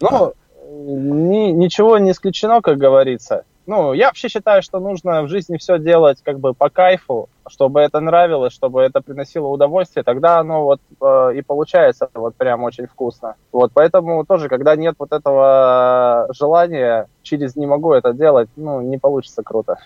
[0.00, 0.32] Ну,
[0.88, 3.44] ничего не исключено, как говорится.
[3.68, 7.80] Ну, я вообще считаю, что нужно в жизни все делать как бы по кайфу, чтобы
[7.80, 12.86] это нравилось, чтобы это приносило удовольствие, тогда оно вот э, и получается вот прям очень
[12.86, 13.34] вкусно.
[13.52, 18.96] Вот, поэтому тоже, когда нет вот этого желания, через не могу это делать, ну, не
[18.96, 19.76] получится круто.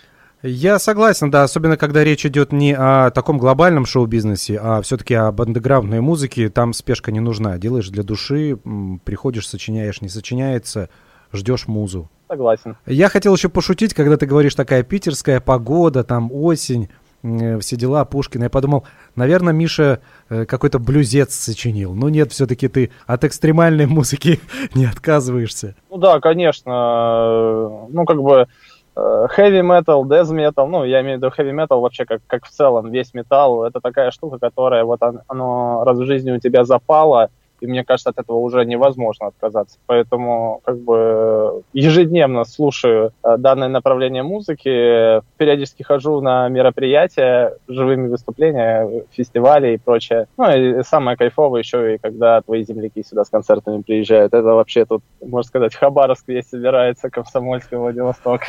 [0.43, 5.41] Я согласен, да, особенно когда речь идет не о таком глобальном шоу-бизнесе, а все-таки об
[5.41, 7.57] андеграундной музыке, там спешка не нужна.
[7.57, 8.57] Делаешь для души,
[9.03, 10.87] приходишь, сочиняешь, не сочиняется,
[11.33, 12.09] ждешь музу.
[12.27, 12.77] Согласен.
[12.85, 16.89] Я хотел еще пошутить, когда ты говоришь такая питерская погода, там осень,
[17.23, 18.43] э, все дела Пушкина.
[18.43, 21.93] Я подумал, наверное, Миша э, какой-то блюзец сочинил.
[21.93, 24.39] Но нет, все-таки ты от экстремальной музыки
[24.73, 25.75] не отказываешься.
[25.89, 27.87] Ну да, конечно.
[27.89, 28.47] Ну, как бы
[28.95, 32.45] э, heavy metal, death metal, ну, я имею в виду heavy metal вообще как, как
[32.45, 36.63] в целом, весь металл, это такая штука, которая вот оно раз в жизни у тебя
[36.63, 37.29] запало,
[37.63, 39.77] и мне кажется, от этого уже невозможно отказаться.
[39.85, 49.05] Поэтому как бы ежедневно слушаю э, данное направление музыки, периодически хожу на мероприятия, живыми выступления,
[49.11, 50.27] фестивали и прочее.
[50.37, 54.33] Ну и самое кайфовое еще и когда твои земляки сюда с концертами приезжают.
[54.33, 58.41] Это вообще тут, можно сказать, Хабаровск весь собирается, Комсомольский, Владивосток.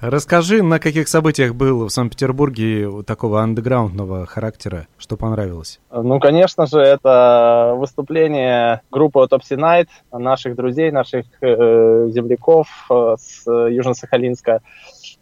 [0.00, 5.80] Расскажи, на каких событиях был в Санкт-Петербурге такого андеграундного характера, что понравилось?
[5.90, 13.46] Ну, конечно же, это выступление группы Autopsy Night, наших друзей, наших э, земляков э, с
[13.46, 14.60] Южно-Сахалинска.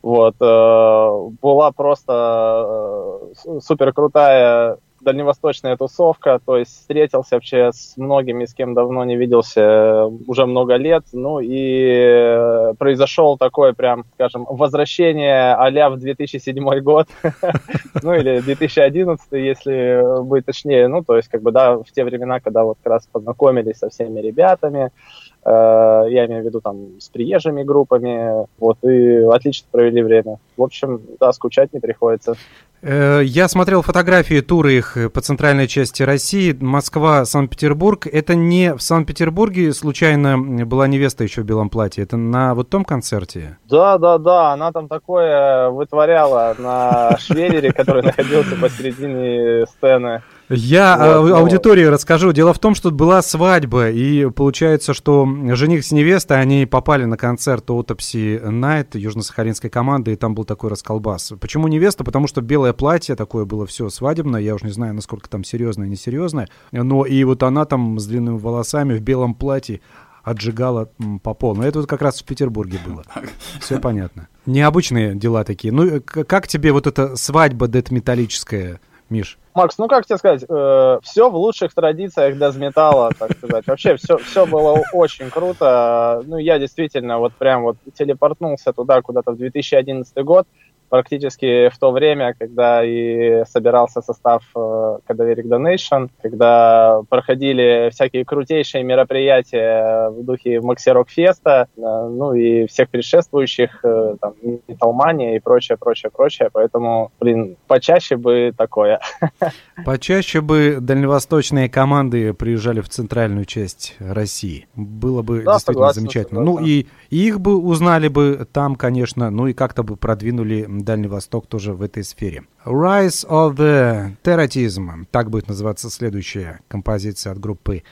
[0.03, 4.79] Вот, э, была просто э, супер крутая
[5.09, 10.77] дальневосточная тусовка, то есть встретился вообще с многими, с кем давно не виделся уже много
[10.77, 17.09] лет, ну и произошел такое прям, скажем, возвращение а в 2007 год,
[18.03, 22.41] ну или 2011, если быть точнее, ну то есть как бы, да, в те времена,
[22.41, 24.91] когда вот как раз познакомились со всеми ребятами,
[25.38, 30.39] э, я имею в виду там с приезжими группами, вот, и отлично провели время.
[30.57, 32.37] В общем, да, скучать не приходится.
[32.81, 36.57] Э, я смотрел фотографии тура их по центральной части России.
[36.61, 38.07] Москва, Санкт-Петербург.
[38.07, 42.05] Это не в Санкт-Петербурге случайно была невеста еще в белом платье.
[42.05, 43.59] Это на вот том концерте?
[43.69, 44.53] Да, да, да.
[44.53, 50.23] Она там такое вытворяла на швеллере, который находился посередине сцены.
[50.49, 51.93] Я вот, аудитории вот.
[51.93, 52.33] расскажу.
[52.33, 57.17] Дело в том, что была свадьба, и получается, что жених с невестой, они попали на
[57.17, 61.33] концерт Autopsy Night южно-сахалинской команды, и там был такой расколбас.
[61.41, 62.03] Почему невеста?
[62.05, 65.87] Потому что белое платье такое было все свадебное, я уж не знаю, насколько там серьезное,
[65.87, 69.81] несерьезное, но и вот она там с длинными волосами в белом платье
[70.23, 70.91] отжигала
[71.23, 71.63] по полу.
[71.63, 73.03] Это вот как раз в Петербурге было.
[73.61, 74.29] Все понятно.
[74.47, 75.73] Необычные дела такие.
[75.73, 78.81] Ну, э, как тебе вот эта свадьба дед-металлическая,
[79.11, 79.39] Миш?
[79.55, 83.67] Макс, ну как тебе сказать, э, все в лучших традициях дезметалла, так сказать.
[83.67, 86.23] Вообще все, все было очень круто.
[86.27, 90.47] Ну, я действительно вот прям вот телепортнулся туда куда-то в 2011 год
[90.89, 98.85] практически в то время, когда и собирался состав Cadaveric э, Donation, когда проходили всякие крутейшие
[98.85, 104.35] мероприятия в духе Макси Рок Феста, э, ну и всех предшествующих, э, там,
[104.67, 109.01] Металмания и прочее, прочее, прочее, поэтому, блин, почаще бы такое.
[109.85, 114.67] Почаще бы дальневосточные команды приезжали в центральную часть России.
[114.75, 116.41] Было бы да, действительно согласен, замечательно.
[116.41, 116.67] Ну согласен.
[116.67, 121.09] Ну и, и их бы узнали бы там, конечно, ну и как-то бы продвинули Дальний
[121.09, 122.45] Восток тоже в этой сфере.
[122.65, 125.07] Rise of the Terrorism.
[125.11, 127.83] Так будет называться следующая композиция от группы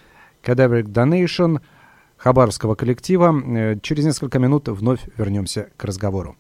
[0.45, 1.61] Cadaveric Donation
[2.17, 3.35] хабаровского коллектива.
[3.47, 6.37] Э, через несколько минут вновь вернемся к разговору.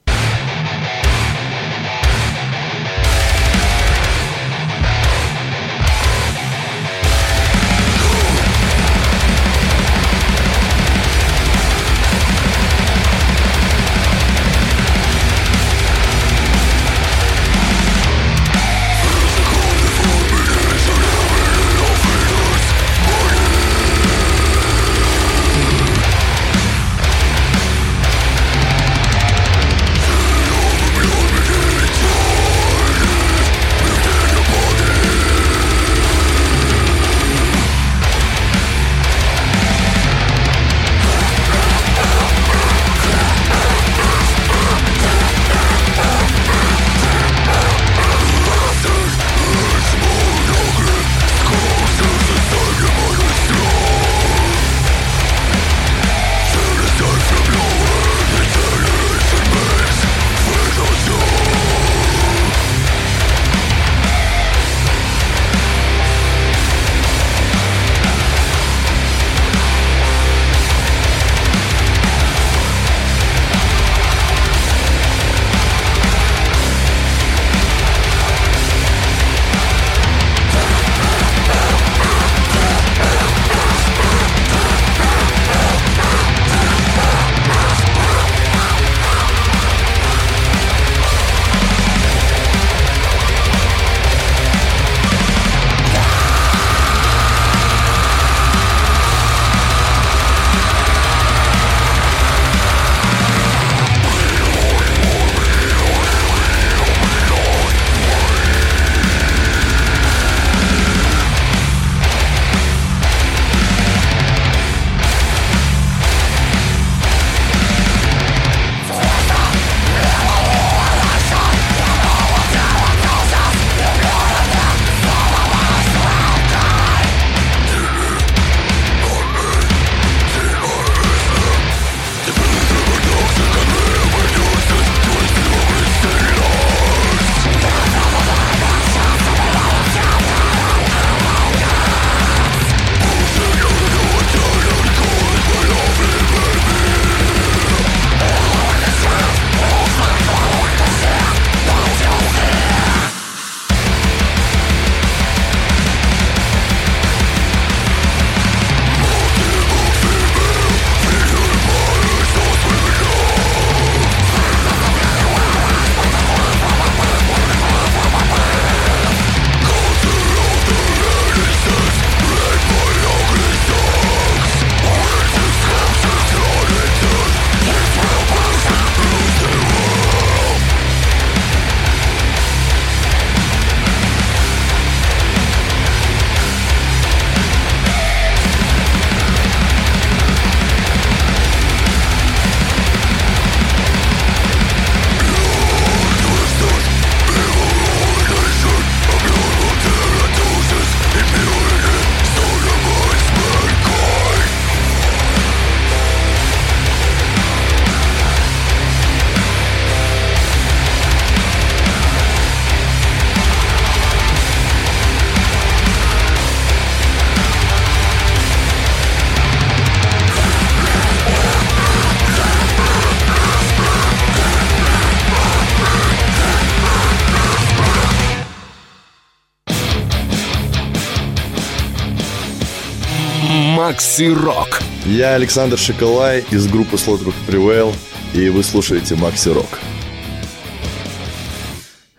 [233.97, 234.82] Макси Рок.
[235.07, 237.94] Я Александр Шоколай из группы Slaughter Prevail,
[238.34, 239.64] и вы слушаете Макси Рок.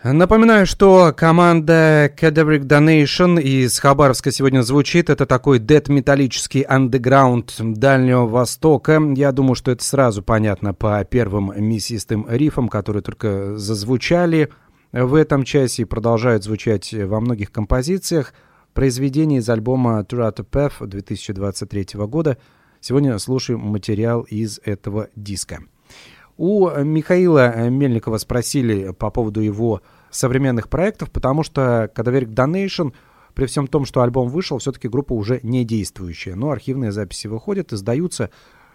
[0.02, 5.08] Напоминаю, что команда Cadaveric Donation из Хабаровска сегодня звучит.
[5.08, 9.00] Это такой дед-металлический андеграунд Дальнего Востока.
[9.14, 14.48] Я думаю, что это сразу понятно по первым мясистым рифам, которые только зазвучали
[14.90, 18.34] в этом часе и продолжают звучать во многих композициях.
[18.78, 22.38] Произведение из альбома Turata Path 2023 года.
[22.78, 25.64] Сегодня слушаем материал из этого диска.
[26.36, 32.92] У Михаила Мельникова спросили по поводу его современных проектов, потому что Кадаверик Donation,
[33.34, 36.36] при всем том, что альбом вышел, все-таки группа уже не действующая.
[36.36, 38.30] Но архивные записи выходят, издаются.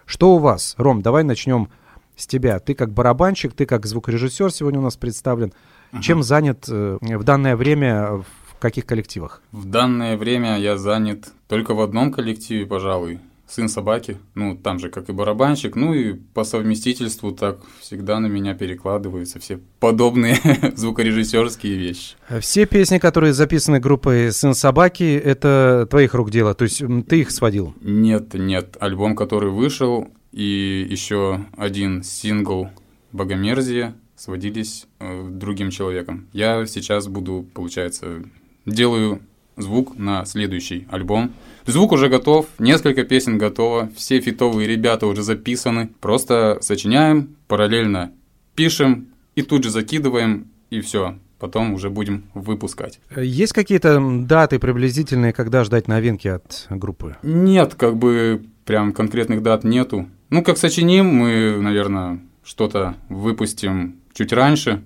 [0.06, 0.76] Что у вас?
[0.78, 1.70] Ром, давай начнем
[2.18, 2.60] с тебя.
[2.60, 5.54] Ты как барабанщик, ты как звукорежиссер сегодня у нас представлен.
[5.94, 6.02] Uh-huh.
[6.02, 8.22] Чем занят э, в данное время
[8.64, 9.42] каких коллективах?
[9.52, 14.90] В данное время я занят только в одном коллективе, пожалуй сын собаки, ну, там же,
[14.90, 20.38] как и барабанщик, ну, и по совместительству так всегда на меня перекладываются все подобные
[20.76, 22.16] звукорежиссерские вещи.
[22.40, 27.30] Все песни, которые записаны группой «Сын собаки», это твоих рук дело, то есть ты их
[27.30, 27.76] сводил?
[27.82, 32.70] Нет, нет, альбом, который вышел, и еще один сингл
[33.12, 36.28] «Богомерзие» сводились э, другим человеком.
[36.32, 38.24] Я сейчас буду, получается,
[38.66, 39.22] делаю
[39.58, 41.34] звук на следующий альбом.
[41.66, 45.90] Звук уже готов, несколько песен готово, все фитовые ребята уже записаны.
[46.02, 48.12] Просто сочиняем, параллельно
[48.56, 51.18] пишем и тут же закидываем, и все.
[51.40, 53.00] Потом уже будем выпускать.
[53.16, 57.18] Есть какие-то даты приблизительные, когда ждать новинки от группы?
[57.22, 60.08] Нет, как бы прям конкретных дат нету.
[60.30, 64.84] Ну, как сочиним, мы, наверное, что-то выпустим чуть раньше.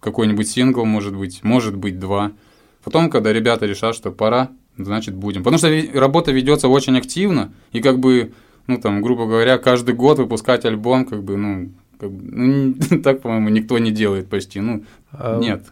[0.00, 2.32] Какой-нибудь сингл, может быть, может быть, два.
[2.84, 5.42] Потом, когда ребята решат, что пора, значит будем.
[5.42, 8.32] Потому что работа ведется очень активно, и как бы,
[8.66, 13.22] ну там, грубо говоря, каждый год выпускать альбом, как бы, ну, как бы, ну так,
[13.22, 14.60] по-моему, никто не делает почти.
[14.60, 15.66] Ну, а, нет.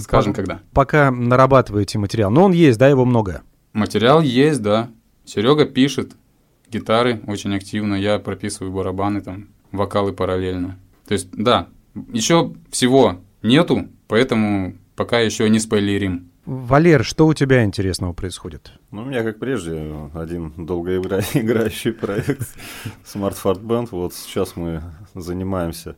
[0.00, 0.60] Скажем, пока, когда.
[0.72, 2.30] Пока нарабатываете материал.
[2.30, 3.42] Но он есть, да, его много?
[3.72, 4.90] Материал есть, да.
[5.24, 6.16] Серега пишет
[6.70, 10.78] гитары очень активно, я прописываю барабаны, там, вокалы параллельно.
[11.06, 11.68] То есть, да,
[12.12, 16.27] еще всего нету, поэтому пока еще не спойлерим.
[16.48, 18.72] Валер, что у тебя интересного происходит?
[18.90, 22.48] Ну, у меня, как прежде, один долгоиграющий проект
[23.04, 23.88] Smart Fart Band.
[23.90, 24.82] Вот сейчас мы
[25.14, 25.94] занимаемся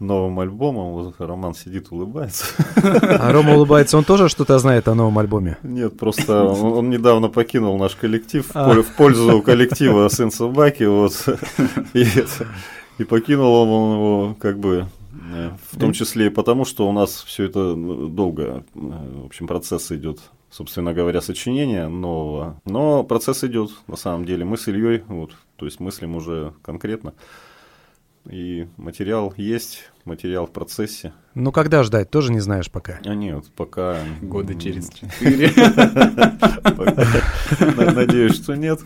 [0.00, 0.92] новым альбомом.
[0.92, 2.44] Вот Роман сидит, улыбается.
[2.84, 5.56] А Рома улыбается, он тоже что-то знает о новом альбоме?
[5.62, 8.74] Нет, просто он, он недавно покинул наш коллектив а.
[8.74, 10.82] в пользу коллектива Сын Собаки.
[10.82, 11.14] Вот.
[11.94, 12.04] И,
[12.98, 14.86] и покинул он его как бы
[15.70, 19.92] в том числе и потому, что у нас все это ну, долго, в общем, процесс
[19.92, 20.20] идет,
[20.50, 22.60] собственно говоря, сочинения нового.
[22.64, 24.44] Но процесс идет, на самом деле.
[24.44, 27.14] Мы с Ильей, вот, то есть мыслим уже конкретно.
[28.30, 31.12] И материал есть, материал в процессе.
[31.34, 32.98] Ну, когда ждать, тоже не знаешь пока?
[33.04, 33.98] А нет, пока...
[34.22, 35.52] Года через четыре.
[37.94, 38.80] Надеюсь, что нет.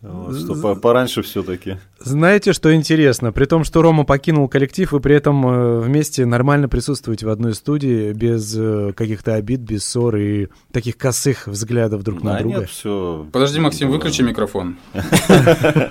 [0.00, 1.78] Вот, что пораньше все-таки.
[1.98, 3.32] Знаете, что интересно?
[3.32, 7.54] При том, что Рома покинул коллектив, вы при этом э, вместе нормально присутствуете в одной
[7.54, 12.60] студии, без э, каких-то обид, без ссор и таких косых взглядов друг на друга.
[12.60, 13.26] Нет, все.
[13.32, 14.76] Подожди, Максим, выключи микрофон.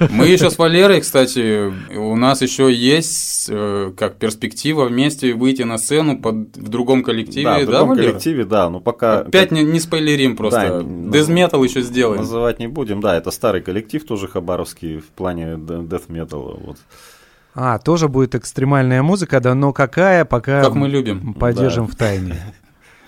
[0.09, 5.77] Мы еще с Валерой, кстати, у нас еще есть э, как перспектива вместе выйти на
[5.77, 7.43] сцену под, в другом коллективе.
[7.43, 9.19] Да, в другом коллективе, да, но пока...
[9.19, 10.85] Опять не, не спойлерим просто.
[10.85, 12.21] Дезметал еще сделаем.
[12.21, 16.59] Называть не будем, да, это старый коллектив коллектив тоже хабаровский в плане death metal.
[16.65, 16.77] Вот.
[17.53, 20.61] А, тоже будет экстремальная музыка, да, но какая, пока...
[20.61, 21.33] Как мы любим.
[21.33, 21.91] Поддержим да.
[21.91, 22.35] в тайне.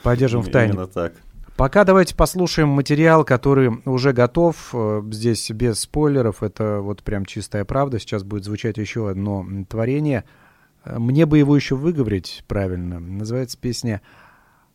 [0.03, 0.73] Поддержим в тайне.
[0.73, 1.13] Именно так.
[1.55, 4.69] Пока давайте послушаем материал, который уже готов.
[4.73, 7.99] Э, здесь без спойлеров, это вот прям чистая правда.
[7.99, 10.23] Сейчас будет звучать еще одно творение.
[10.85, 12.99] Э, мне бы его еще выговорить правильно.
[12.99, 14.01] Называется песня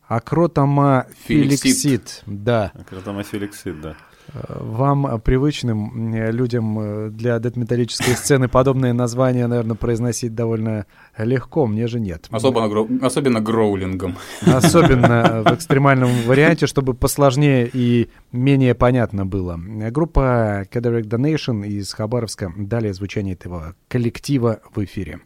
[0.07, 2.21] Акротома Феликсит.
[2.27, 2.71] Да.
[2.75, 3.95] Акротома Феликсит, да
[4.33, 10.85] вам, привычным людям э, для дед-металлической сцены, подобные названия, наверное, произносить довольно
[11.17, 12.27] легко, мне же нет.
[12.31, 14.15] Особенно, особенно гроулингом.
[14.45, 19.59] Особенно в экстремальном варианте, чтобы посложнее и менее понятно было.
[19.91, 22.51] Группа Caderic Donation из Хабаровска.
[22.57, 25.19] Далее звучание этого коллектива в эфире.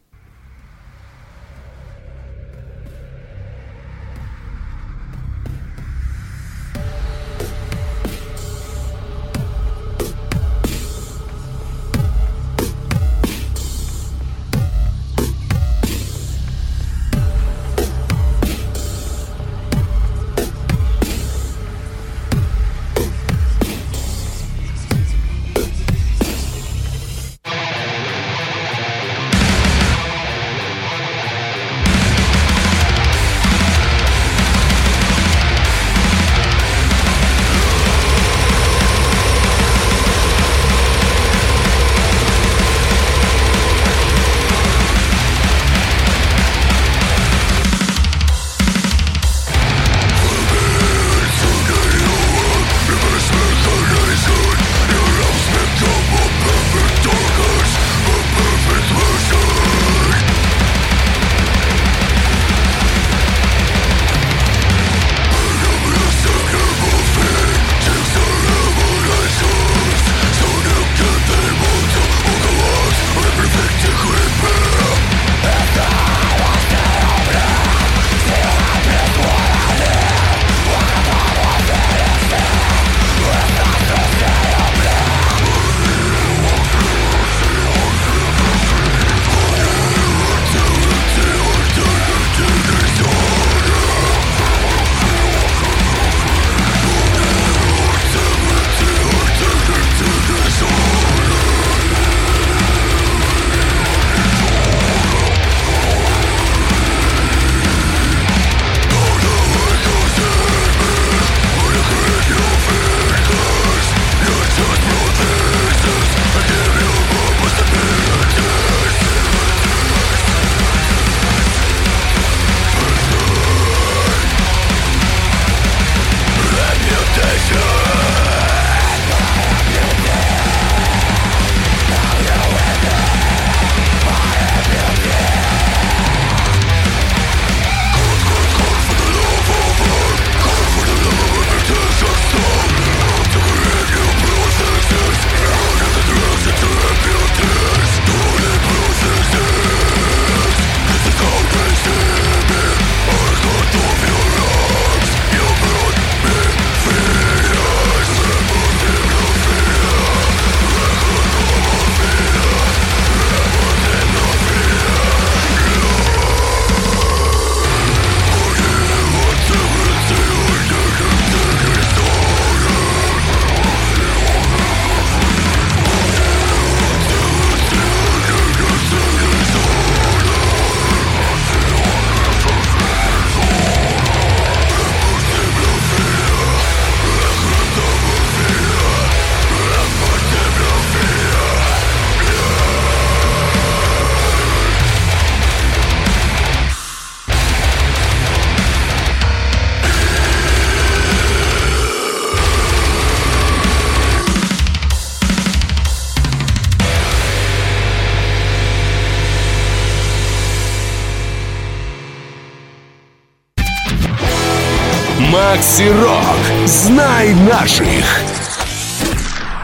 [215.60, 216.66] Макси Рок.
[216.66, 217.86] Знай наших.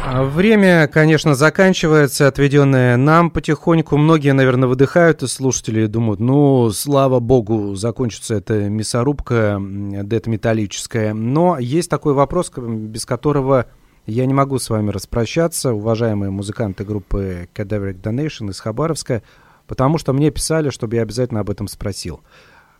[0.04, 3.96] А время, конечно, заканчивается, отведенное нам потихоньку.
[3.96, 5.26] Многие, наверное, выдыхают и
[5.86, 9.58] думают, ну, слава богу, закончится эта мясорубка,
[9.94, 11.14] это металлическая.
[11.14, 13.64] Но есть такой вопрос, без которого
[14.04, 19.22] я не могу с вами распрощаться, уважаемые музыканты группы Cadaveric Donation из Хабаровска,
[19.66, 22.20] потому что мне писали, чтобы я обязательно об этом спросил.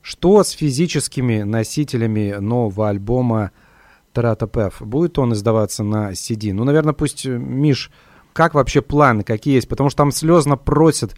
[0.07, 3.51] Что с физическими носителями нового альбома
[4.13, 4.81] Таратапев.
[4.81, 6.53] Будет он издаваться на CD?
[6.53, 7.91] Ну, наверное, пусть, э, Миш,
[8.33, 9.69] как вообще планы, какие есть?
[9.69, 11.17] Потому что там слезно просят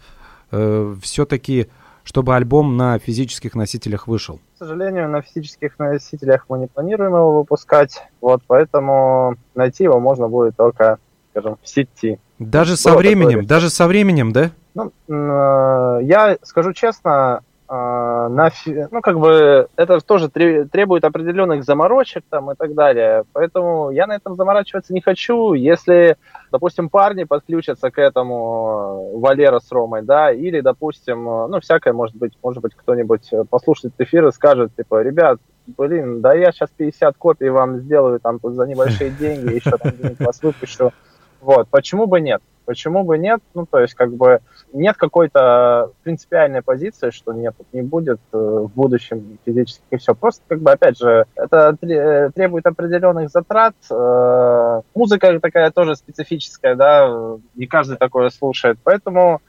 [0.49, 1.67] э, все-таки,
[2.03, 4.39] чтобы альбом на физических носителях вышел.
[4.55, 10.27] К сожалению, на физических носителях мы не планируем его выпускать, вот, поэтому найти его можно
[10.27, 10.97] будет только,
[11.29, 12.19] скажем, в сети.
[12.39, 14.49] Даже со временем, даже со временем, да?
[14.73, 18.51] Ну, э, я скажу честно, на,
[18.89, 23.25] ну, как бы, это тоже требует определенных заморочек там и так далее.
[23.31, 25.53] Поэтому я на этом заморачиваться не хочу.
[25.53, 26.17] Если,
[26.51, 31.93] допустим, парни подключатся к этому, э, Валера с Ромой, да, или, допустим, э, ну, всякое
[31.93, 35.39] может быть, может быть, кто-нибудь послушает эфир и скажет, типа, ребят,
[35.77, 39.77] блин, да я сейчас 50 копий вам сделаю там за небольшие деньги, еще
[40.19, 40.91] вас выпущу.
[41.41, 42.41] Вот, почему бы нет?
[42.69, 43.41] Почему бы нет?
[43.55, 44.41] Ну, то есть, как бы,
[44.73, 50.13] нет какой-то принципиальной позиции, что нет, не будет э, в будущем физически и все.
[50.13, 53.73] Просто, как бы, опять же, это э, требует определенных затрат.
[53.89, 58.77] Э, музыка такая тоже специфическая, да, не каждый такое слушает.
[58.83, 59.41] Поэтому,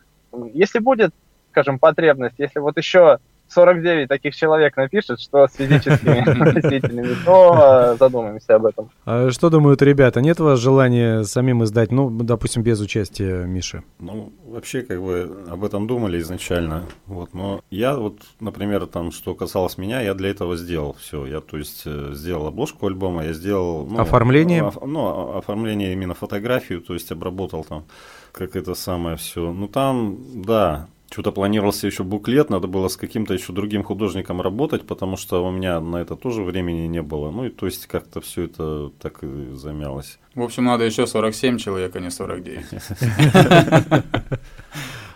[0.54, 1.10] если будет,
[1.50, 3.18] скажем, потребность, если вот еще
[3.50, 6.20] 49 таких человек напишет, что с физическими
[6.54, 8.90] носителями, то э, задумаемся об этом.
[9.04, 10.20] А что думают ребята?
[10.20, 13.82] Нет у вас желания самим издать, ну, допустим, без участия Миши?
[13.98, 16.84] Ну, вообще, как бы об этом думали изначально.
[17.06, 21.26] Вот, но я вот, например, там, что касалось меня, я для этого сделал все.
[21.26, 23.86] Я, то есть, э, сделал обложку альбома, я сделал...
[23.86, 24.62] Ну, оформление?
[24.62, 27.84] Оф, ну, оформление именно фотографию, то есть, обработал там,
[28.32, 29.52] как это самое все.
[29.52, 34.86] Ну, там, да, что-то планировался еще буклет, надо было с каким-то еще другим художником работать,
[34.86, 37.30] потому что у меня на это тоже времени не было.
[37.30, 40.18] Ну и то есть как-то все это так и замялось.
[40.34, 42.64] В общем, надо еще 47 человек, а не 49.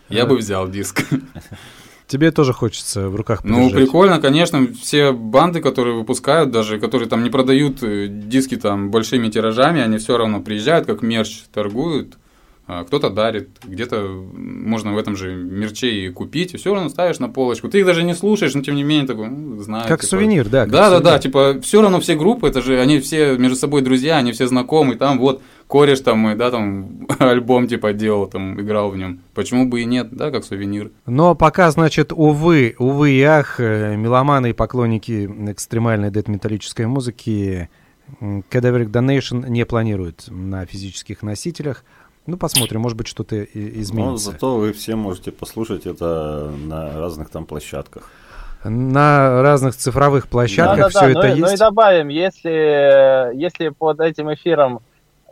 [0.09, 1.07] Я бы взял диск.
[2.07, 3.73] Тебе тоже хочется в руках подержать.
[3.73, 4.67] Ну, прикольно, конечно.
[4.75, 9.97] Все банды, которые выпускают, даже которые там не продают э, диски там большими тиражами, они
[9.97, 12.19] все равно приезжают, как мерч торгуют.
[12.67, 14.01] А, кто-то дарит, где-то
[14.33, 17.69] можно в этом же мерче и купить, и все равно ставишь на полочку.
[17.69, 19.87] Ты их даже не слушаешь, но тем не менее такой, ну, знаю.
[19.87, 20.65] Как типа, сувенир, да.
[20.65, 24.17] Да, да, да, типа все равно все группы, это же они все между собой друзья,
[24.17, 28.91] они все знакомы, там вот кореш там мой, да, там альбом типа делал, там играл
[28.91, 29.21] в нем.
[29.35, 30.91] Почему бы и нет, да, как сувенир.
[31.05, 37.69] Но пока, значит, увы, увы и ах, э, меломаны и поклонники экстремальной дед-металлической музыки
[38.21, 41.85] Cadaveric Donation не планируют на физических носителях.
[42.27, 44.11] Ну, посмотрим, может быть, что-то изменится.
[44.11, 48.11] Но зато вы все можете послушать это на разных там площадках.
[48.65, 51.41] На разных цифровых площадках да, да, все да, это ну, есть.
[51.41, 54.81] Ну и добавим, если, если под этим эфиром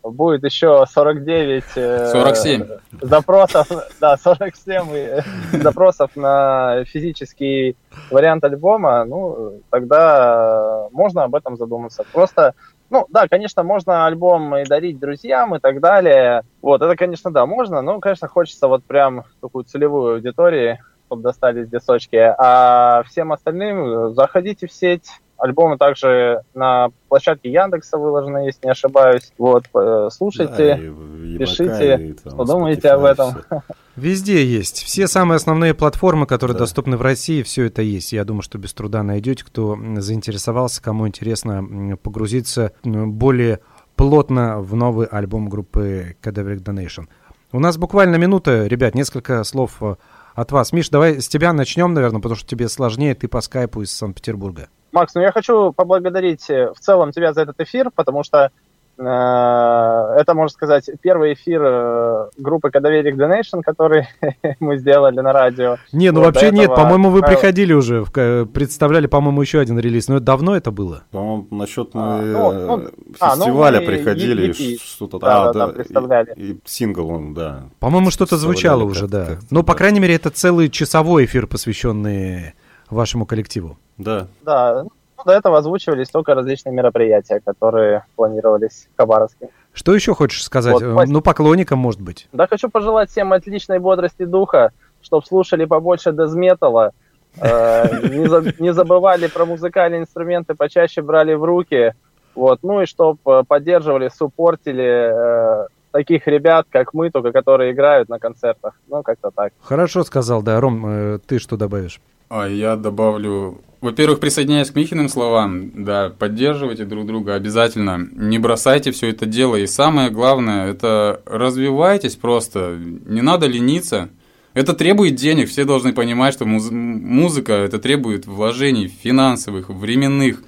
[0.03, 1.65] будет еще 49
[2.13, 3.69] 47 э, запросов,
[4.01, 5.23] да, 47 э,
[5.53, 7.77] запросов на физический
[8.11, 12.05] вариант альбома, ну, тогда можно об этом задуматься.
[12.13, 12.55] Просто
[12.93, 16.43] ну, да, конечно, можно альбом и дарить друзьям и так далее.
[16.61, 20.77] Вот, это, конечно, да, можно, но, конечно, хочется вот прям такую целевую аудиторию,
[21.07, 22.17] чтобы достались дисочки.
[22.17, 25.09] А всем остальным заходите в сеть,
[25.43, 29.33] Альбомы также на площадке Яндекса выложены, если не ошибаюсь.
[29.39, 33.33] Вот, э, слушайте, да, и, и пишите, и, там, что думаете об этом.
[33.33, 33.63] Все.
[33.97, 34.85] Везде есть.
[34.85, 36.61] Все самые основные платформы, которые да.
[36.61, 38.13] доступны в России, все это есть.
[38.13, 43.59] Я думаю, что без труда найдете, кто заинтересовался, кому интересно погрузиться более
[43.97, 47.09] плотно в новый альбом группы Cadaveric Donation.
[47.51, 49.97] У нас буквально минута, ребят, несколько слов э,
[50.37, 50.73] от вас.
[50.73, 54.69] Миш, давай с тебя начнем, наверное, потому что тебе сложнее, ты по скайпу из Санкт-Петербурга.
[54.93, 58.51] Макс, ну я хочу поблагодарить э, в целом тебя за этот эфир, потому что
[58.99, 64.07] э, это, можно сказать, первый эфир э, группы Cadaveric Donation, который
[64.61, 65.79] мы сделали на радио.
[65.93, 66.61] Не, ну вот вообще этого...
[66.61, 71.05] нет, по-моему, вы приходили уже, представляли, по-моему, еще один релиз, но это давно это было?
[71.11, 75.69] По-моему, насчет мы а, ну, ну, фестиваля а, ну, приходили, и, что-то да, да, да,
[75.69, 76.35] представляли.
[76.37, 77.65] И, и сингл он, да.
[77.81, 79.39] По-моему, что-то звучало уже, да.
[79.51, 82.53] Ну, по крайней мере, это целый часовой эфир, посвященный
[82.95, 83.79] вашему коллективу.
[83.99, 84.27] Да.
[84.43, 84.85] Да.
[84.85, 84.91] Ну,
[85.25, 89.49] до этого озвучивались только различные мероприятия, которые планировались в Хабаровске.
[89.73, 90.83] Что еще хочешь сказать?
[90.83, 92.29] Вот, ну, поклонникам, может быть.
[92.33, 96.93] Да, хочу пожелать всем отличной бодрости духа, чтобы слушали побольше дезметалла,
[97.41, 97.87] Э,
[98.59, 101.95] не забывали про музыкальные инструменты, почаще брали в руки.
[102.35, 102.61] Вот.
[102.63, 108.75] Ну и чтобы э, поддерживали, суппортили таких ребят, как мы, только которые играют на концертах.
[108.89, 109.53] Ну, как-то так.
[109.61, 110.59] Хорошо сказал, да.
[110.59, 112.01] Ром, ты что добавишь?
[112.35, 118.93] А я добавлю во-первых, присоединяясь к Михиным словам, да, поддерживайте друг друга обязательно, не бросайте
[118.93, 119.57] все это дело.
[119.57, 124.09] И самое главное, это развивайтесь просто, не надо лениться.
[124.55, 130.43] Это требует денег, все должны понимать, что муз- музыка это требует вложений финансовых, временных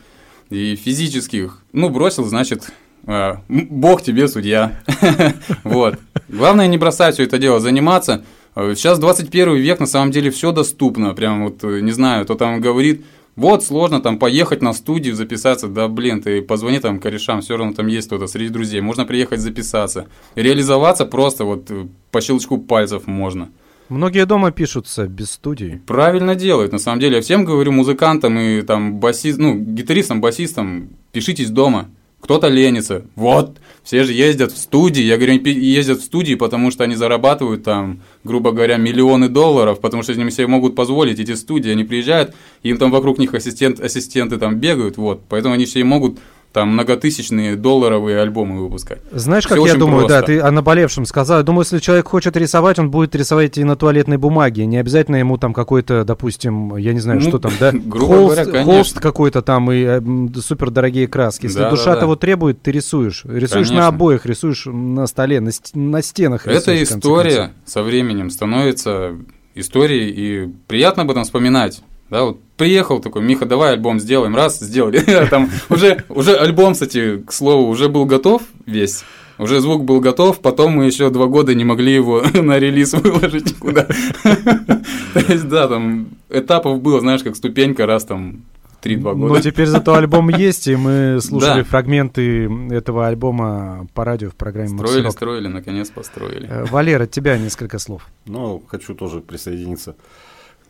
[0.50, 1.58] и физических.
[1.72, 2.70] Ну, бросил, значит,
[3.06, 4.80] э, Бог тебе судья.
[5.64, 5.98] Вот.
[6.28, 8.24] Главное не бросать все это дело, заниматься.
[8.54, 11.14] Сейчас 21 век, на самом деле, все доступно.
[11.14, 13.04] Прям вот, не знаю, кто там говорит,
[13.36, 17.72] вот сложно там поехать на студию, записаться, да блин, ты позвони там корешам, все равно
[17.72, 20.06] там есть кто-то среди друзей, можно приехать записаться.
[20.36, 23.48] Реализоваться просто вот э, по щелчку пальцев можно.
[23.88, 25.82] Многие дома пишутся без студии.
[25.86, 27.16] Правильно делают, на самом деле.
[27.16, 31.88] Я всем говорю, музыкантам и там басист, ну, гитаристам, басистам, пишитесь дома
[32.24, 33.04] кто-то ленится.
[33.16, 35.02] Вот, все же ездят в студии.
[35.02, 40.02] Я говорю, ездят в студии, потому что они зарабатывают там, грубо говоря, миллионы долларов, потому
[40.02, 41.70] что они себе могут позволить эти студии.
[41.70, 45.22] Они приезжают, им там вокруг них ассистент, ассистенты там бегают, вот.
[45.28, 46.18] Поэтому они все могут
[46.54, 49.00] там многотысячные долларовые альбомы выпускать.
[49.10, 50.20] Знаешь, как Все я думаю, просто.
[50.20, 51.38] да, ты о наболевшем сказал.
[51.38, 54.64] Я думаю, если человек хочет рисовать, он будет рисовать и на туалетной бумаге.
[54.64, 58.36] Не обязательно ему там какой-то, допустим, я не знаю, ну, что там, да, грубо холст,
[58.36, 58.72] говоря, конечно.
[58.72, 60.00] холст какой-то там и э,
[60.40, 61.46] супер дорогие краски.
[61.46, 62.00] Если да, душа да, да.
[62.02, 63.24] того требует, ты рисуешь.
[63.24, 63.76] Рисуешь конечно.
[63.76, 66.46] на обоях, рисуешь на столе, на, на стенах.
[66.46, 69.16] Эта история со временем становится
[69.56, 71.82] историей, и приятно об этом вспоминать.
[72.14, 75.00] Да, вот приехал такой, Миха, давай альбом сделаем, раз, сделали.
[75.30, 79.02] Там уже, уже альбом, кстати, к слову, уже был готов весь.
[79.36, 83.58] Уже звук был готов, потом мы еще два года не могли его на релиз выложить
[83.58, 83.82] куда.
[84.22, 88.44] То есть, да, там этапов было, знаешь, как ступенька раз там
[88.84, 89.34] 3-2 года.
[89.34, 91.64] Но теперь зато альбом есть, и мы слушали да.
[91.64, 95.12] фрагменты этого альбома по радио в программе Строили, Maxi Rock.
[95.12, 96.46] строили, наконец построили.
[96.48, 98.06] Э, Валера, от тебя несколько слов.
[98.24, 99.96] Ну, хочу тоже присоединиться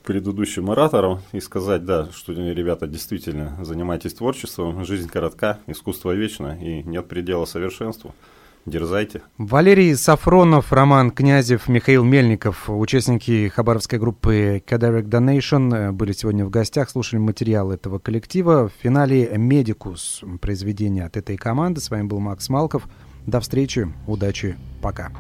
[0.05, 6.83] предыдущим ораторам и сказать, да, что, ребята, действительно, занимайтесь творчеством, жизнь коротка, искусство вечно и
[6.83, 8.15] нет предела совершенству.
[8.67, 9.21] Дерзайте.
[9.37, 16.89] Валерий Сафронов, Роман Князев, Михаил Мельников, участники хабаровской группы Cadaveric Donation, были сегодня в гостях,
[16.89, 18.71] слушали материал этого коллектива.
[18.71, 21.83] В финале «Медикус» произведение от этой команды.
[21.83, 22.89] С вами был Макс Малков.
[23.27, 25.13] До встречи, удачи, пока.